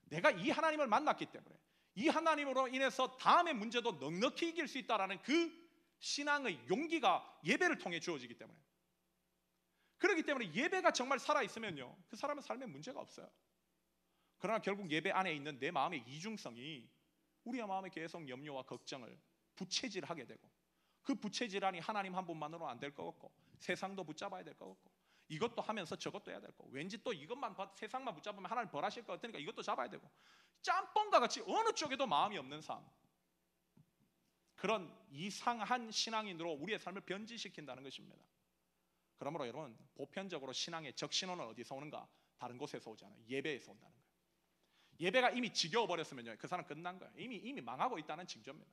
[0.04, 1.56] 내가 이 하나님을 만났기 때문에
[1.94, 5.50] 이 하나님으로 인해서 다음의 문제도 넉넉히 이길 수 있다라는 그
[5.98, 8.58] 신앙의 용기가 예배를 통해 주어지기 때문에
[9.96, 13.30] 그렇기 때문에 예배가 정말 살아 있으면요 그 사람의 삶에 문제가 없어요.
[14.38, 16.88] 그러나 결국 예배 안에 있는 내 마음의 이중성이
[17.44, 19.18] 우리의 마음에 계속 염려와 걱정을
[19.56, 20.50] 부채질하게 되고
[21.02, 24.92] 그 부채질하니 하나님 한 분만으로 안될 것 같고 세상도 붙잡아야 될 것 같고
[25.28, 29.38] 이것도 하면서 저것도 해야 될 거고 왠지 또 이것만 세상만 붙잡으면 하나님 벌하실 것 같으니까
[29.38, 30.08] 이것도 잡아야 되고
[30.62, 32.84] 짬뽕과 같이 어느 쪽에도 마음이 없는 삶
[34.56, 38.16] 그런 이상한 신앙인으로 우리의 삶을 변질시킨다는 것입니다.
[39.16, 42.08] 그러므로 여러분 보편적으로 신앙의 적신호는 어디서 오는가?
[42.38, 43.20] 다른 곳에서 오지 않아요.
[43.28, 43.97] 예배에서 온다는 거
[45.00, 47.12] 예배가 이미 지겨워 버렸으면요, 그 사람 끝난 거예요.
[47.16, 48.70] 이미 이미 망하고 있다는 징조입니다.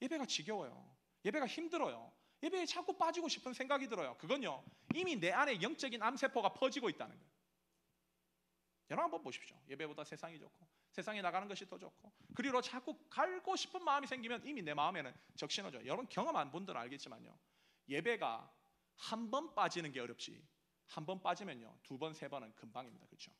[0.00, 0.96] 예배가 지겨워요.
[1.24, 2.12] 예배가 힘들어요.
[2.42, 4.16] 예배에 자꾸 빠지고 싶은 생각이 들어요.
[4.18, 7.32] 그건요, 이미 내 안에 영적인 암세포가 퍼지고 있다는 거예요.
[8.90, 9.56] 여러분 한번 보십시오.
[9.68, 14.60] 예배보다 세상이 좋고 세상에 나가는 것이 더 좋고 그리로 자꾸 갈고 싶은 마음이 생기면 이미
[14.62, 15.86] 내 마음에는 적신호죠.
[15.86, 17.38] 여러분 경험 안 분들은 알겠지만요.
[17.88, 18.52] 예배가
[18.96, 20.46] 한 번 빠지는 게 어렵지.
[20.88, 21.78] 한 번 빠지면요.
[21.82, 23.06] 두 번, 세 번은 금방입니다.
[23.06, 23.32] 그렇죠?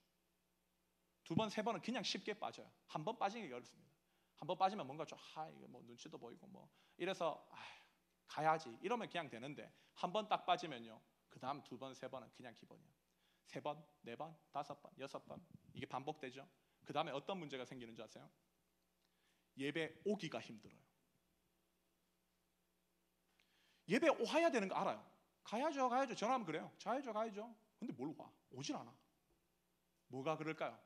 [1.25, 2.71] 두 번, 세 번은 그냥 쉽게 빠져요.
[2.87, 3.91] 한 번 빠지는 게 어렵습니다.
[4.37, 7.57] 한 번 빠지면 뭔가 좀, 아, 이거 뭐 눈치도 보이고 뭐 이래서 아,
[8.27, 11.01] 가야지 이러면 그냥 되는데 한 번 딱 빠지면요.
[11.29, 12.91] 그 다음 두 번, 세 번은 그냥 기본이에요.
[13.47, 15.41] 세 번, 네 번, 다섯 번, 여섯 번
[15.75, 16.47] 이게 반복되죠.
[16.85, 18.29] 그 다음에 어떤 문제가 생기는 줄 아세요?
[19.57, 20.81] 예배 오기가 힘들어요.
[23.89, 25.05] 예배 와야 되는 거 알아요.
[25.45, 26.15] 가야죠, 가야죠.
[26.15, 26.73] 전화하면 그래요.
[26.83, 27.55] 가야죠, 가야죠.
[27.79, 28.33] 근데 뭘 와?
[28.51, 28.95] 오질 않아.
[30.09, 30.79] 뭐가 그럴까요?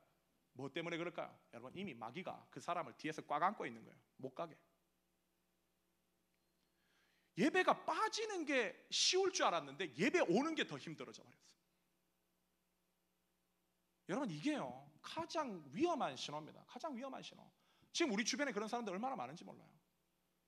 [0.57, 1.39] 뭐 때문에 그럴까요?
[1.53, 3.99] 여러분 이미 마귀가 그 사람을 뒤에서 꽉 안고 있는 거예요.
[4.17, 4.57] 못 가게.
[7.37, 11.47] 예배가 빠지는 게 쉬울 줄 알았는데 예배 오는 게 더 힘들어져 버렸어요.
[14.09, 16.65] 여러분 이게요 가장 위험한 신호입니다.
[16.67, 17.49] 가장 위험한 신호.
[17.93, 19.69] 지금 우리 주변에 그런 사람들 얼마나 많은지 몰라요.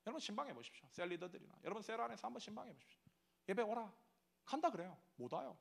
[0.07, 0.87] 여러분 신방해 보십시오.
[0.89, 2.99] 셀 리더들이나 여러분 셀 안에서 한번 신방해 보십시오.
[3.47, 3.93] 예배 오라
[4.45, 4.97] 간다 그래요.
[5.15, 5.57] 못 와요.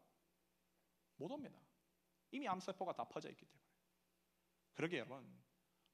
[1.16, 1.60] 못 옵니다.
[2.30, 3.57] 이미 암세포가 다 퍼져 있기 때문에.
[4.78, 5.28] 그러게 여러분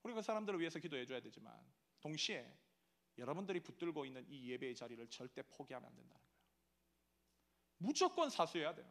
[0.02, 1.58] 우리 그 사람들을 위해서 기도해 줘야 되지만
[2.00, 2.54] 동시에
[3.16, 6.38] 여러분들이 붙들고 있는 이 예배의 자리를 절대 포기하면 안 된다는 거예요.
[7.78, 8.86] 무조건 사수해야 돼요.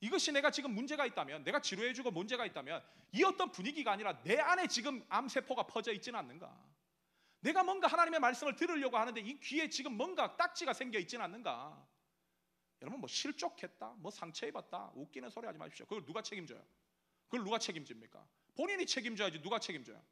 [0.00, 4.66] 이것이 내가 지금 문제가 있다면, 내가 지루해지고 문제가 있다면, 이 어떤 분위기가 아니라 내 안에
[4.66, 6.54] 지금 암세포가 퍼져 있지는 않는가?
[7.40, 11.88] 내가 뭔가 하나님의 말씀을 들으려고 하는데 이 귀에 지금 뭔가 딱지가 생겨 있지는 않는가?
[12.82, 15.86] 여러분 뭐 실족했다, 뭐 상처 입었다, 웃기는 소리 하지 마십시오.
[15.86, 16.62] 그걸 누가 책임져요?
[17.28, 18.28] 그걸 누가 책임집니까?
[18.56, 20.02] 본인이 책임져야지 누가 책임져요?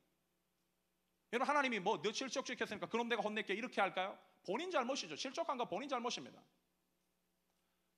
[1.32, 4.16] 여러분 하나님이 뭐 너 실족했으니까 그럼 내가 혼낼게 이렇게 할까요?
[4.44, 5.16] 본인 잘못이죠.
[5.16, 6.42] 실족한 거 본인 잘못입니다.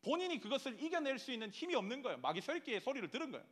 [0.02, 2.18] 본인이 그것을 이겨낼 수 있는 힘이 없는 거예요.
[2.18, 3.46] 마귀 설기의 소리를 들은 거예요.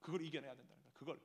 [0.00, 0.92] 그걸 이겨내야 된다는 거예요.
[0.94, 1.20] 그걸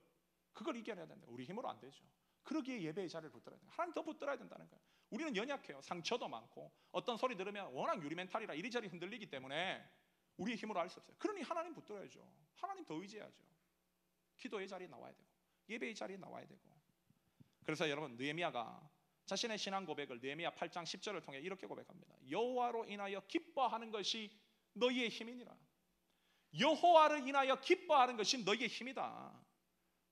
[0.54, 1.28] 그걸 이겨내야 된다.
[1.30, 2.04] 우리 힘으로 안 되죠.
[2.44, 3.74] 그러기에 예배의 자리를 붙들어야 된다.
[3.76, 4.82] 하나님 더 붙들어야 된다는 거예요.
[5.10, 5.82] 우리는 연약해요.
[5.82, 9.84] 상처도 많고 어떤 소리 들으면 워낙 유리멘탈이라 이리저리 흔들리기 때문에
[10.38, 11.16] 우리의 힘으로 할 수 없어요.
[11.18, 12.20] 그러니 하나님 붙들어야죠.
[12.56, 13.44] 하나님 더 의지해야죠.
[14.38, 15.26] 기도의 자리에 나와야 되고
[15.70, 16.62] 예배의 자리에 나와야 되고.
[17.64, 18.90] 그래서 여러분 느헤미야가
[19.26, 22.16] 자신의 신앙 고백을 느헤미야 8장 10절을 통해 이렇게 고백합니다.
[22.30, 24.32] 여호와로 인하여 기뻐하는 것이
[24.74, 25.56] 너희의 힘이니라.
[26.60, 29.34] 여호와를 인하여 기뻐하는 것이 너희의 힘이다.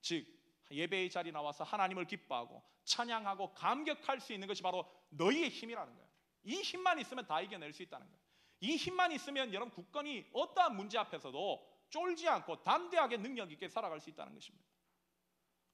[0.02, 0.26] 즉
[0.72, 6.10] 예배의 자리 나와서 하나님을 기뻐하고 찬양하고 감격할 수 있는 것이 바로 너희의 힘이라는 거예요.
[6.46, 8.23] 이 힘만 있으면 다 이겨낼 수 있다는 거예요.
[8.64, 14.10] 이 힘만 있으면 여러분 국권이 어떠한 문제 앞에서도 쫄지 않고 담대하게 능력 있게 살아갈 수
[14.10, 14.66] 있다는 것입니다.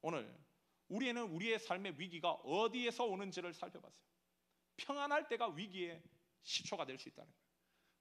[0.01, 0.35] 오늘
[0.87, 4.01] 우리는 우리의 삶의 위기가 어디에서 오는지를 살펴봤어요.
[4.77, 6.01] 평안할 때가 위기의
[6.41, 7.45] 시초가 될 수 있다는 거예요.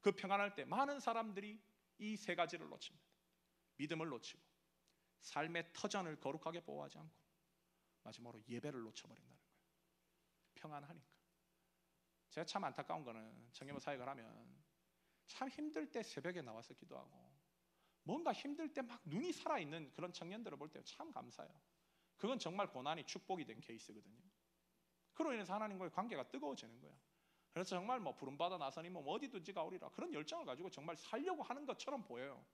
[0.00, 1.60] 그 평안할 때 많은 사람들이
[1.98, 3.04] 이 세 가지를 놓칩니다.
[3.76, 4.40] 믿음을 놓치고
[5.20, 7.14] 삶의 터전을 거룩하게 보호하지 않고
[8.04, 9.52] 마지막으로 예배를 놓쳐버린다는 거예요.
[10.54, 11.06] 평안하니까.
[12.30, 14.57] 제가 참 안타까운 거는 청년부 사역을 하면
[15.28, 17.28] 참 힘들 때 새벽에 나와서 기도하고
[18.02, 21.52] 뭔가 힘들 때 막 눈이 살아있는 그런 청년들을 볼 때 참 감사해요.
[22.16, 24.18] 그건 정말 고난이 축복이 된 케이스거든요.
[25.14, 26.96] 그로 인해서 하나님과의 관계가 뜨거워지는 거예요.
[27.52, 32.02] 그래서 정말 뭐 부름받아 나서니 뭐 어디든지 가오리라 그런 열정을 가지고 정말 살려고 하는 것처럼
[32.04, 32.44] 보여요.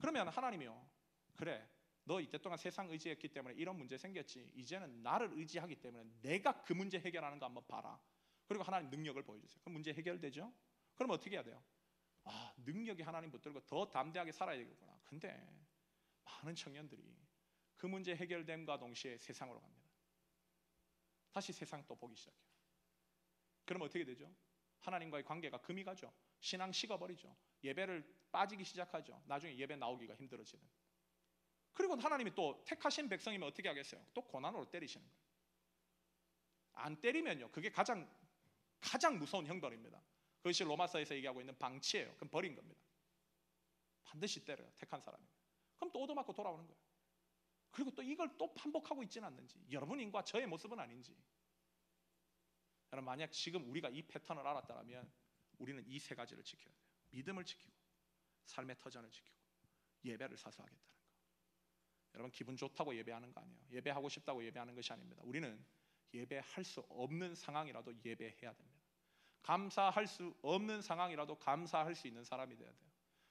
[0.00, 0.88] 그러면 하나님이요.
[1.36, 1.68] 그래.
[2.06, 4.52] 너 이때 동안 세상 의지했기 때문에 이런 문제 생겼지.
[4.54, 7.98] 이제는 나를 의지하기 때문에 내가 그 문제 해결하는 거 한번 봐라.
[8.46, 9.60] 그리고 하나님 능력을 보여주세요.
[9.62, 10.52] 그럼 문제 해결되죠?
[10.96, 11.62] 그럼 어떻게 해야 돼요?
[12.24, 14.98] 아, 능력이 하나님 붙들고 더 담대하게 살아야 되겠구나.
[15.04, 15.46] 근데
[16.24, 17.02] 많은 청년들이
[17.76, 19.84] 그 문제 해결됨과 동시에 세상으로 갑니다.
[21.32, 22.44] 다시 세상 또 보기 시작해요.
[23.64, 24.32] 그럼 어떻게 되죠?
[24.80, 26.12] 하나님과의 관계가 금이 가죠.
[26.40, 27.34] 신앙 식어버리죠.
[27.62, 29.22] 예배를 빠지기 시작하죠.
[29.26, 30.64] 나중에 예배 나오기가 힘들어지는.
[31.72, 34.04] 그리고 하나님이 또 택하신 백성이면 어떻게 하겠어요?
[34.14, 35.24] 또 고난으로 때리시는 거예요.
[36.74, 37.50] 안 때리면요.
[37.50, 38.08] 그게 가장
[38.80, 40.00] 가장 무서운 형벌입니다.
[40.44, 42.14] 그것이 로마서에서 얘기하고 있는 방치예요.
[42.16, 42.78] 그럼 버린 겁니다.
[44.02, 44.70] 반드시 때려요.
[44.76, 45.24] 택한 사람이.
[45.78, 46.78] 그럼 또 얻어맞고 돌아오는 거예요.
[47.70, 51.16] 그리고 또 이걸 또 반복하고 있지는 않는지 여러분인과 저의 모습은 아닌지
[52.92, 55.10] 여러분 만약 지금 우리가 이 패턴을 알았다면
[55.58, 56.84] 우리는 이 세 가지를 지켜야 돼요.
[57.10, 57.72] 믿음을 지키고
[58.44, 59.34] 삶의 터전을 지키고
[60.04, 60.94] 예배를 사수하겠다는 거.
[62.16, 63.60] 여러분 기분 좋다고 예배하는 거 아니에요.
[63.72, 65.22] 예배하고 싶다고 예배하는 것이 아닙니다.
[65.24, 65.64] 우리는
[66.12, 68.73] 예배할 수 없는 상황이라도 예배해야 됩니다.
[69.44, 72.90] 감사할 수 없는 상황이라도 감사할 수 있는 사람이 되어야 돼요.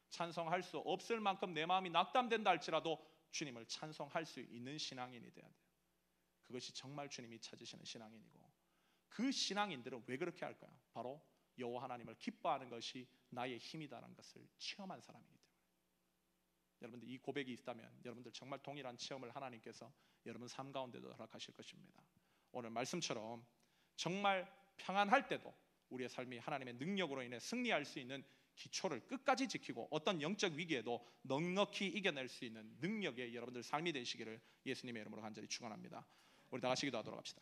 [0.09, 5.63] 찬송할 수 없을 만큼 내 마음이 낙담된다 할지라도 주님을 찬송할 수 있는 신앙인이 되어야 돼요.
[6.43, 8.39] 그것이 정말 주님이 찾으시는 신앙인이고
[9.09, 10.71] 그 신앙인들은 왜 그렇게 할까요?
[10.91, 11.19] 바로
[11.57, 15.53] 여호와 하나님을 기뻐하는 것이 나의 힘이다라는 것을 체험한 사람이기 때문에
[16.81, 19.91] 여러분들 이 고백이 있다면 여러분들 정말 동일한 체험을 하나님께서
[20.27, 22.03] 여러분 삶 가운데도 허락하실 것입니다.
[22.51, 23.43] 오늘 말씀처럼
[23.95, 25.53] 정말 평안할 때도
[25.93, 28.23] 우리의 삶이 하나님의 능력으로 인해 승리할 수 있는
[28.55, 35.01] 기초를 끝까지 지키고 어떤 영적 위기에도 넉넉히 이겨낼 수 있는 능력의 여러분들 삶이 되시기를 예수님의
[35.01, 36.05] 이름으로 간절히 축원합니다.
[36.51, 37.41] 우리 다 같이 기도하도록 합시다.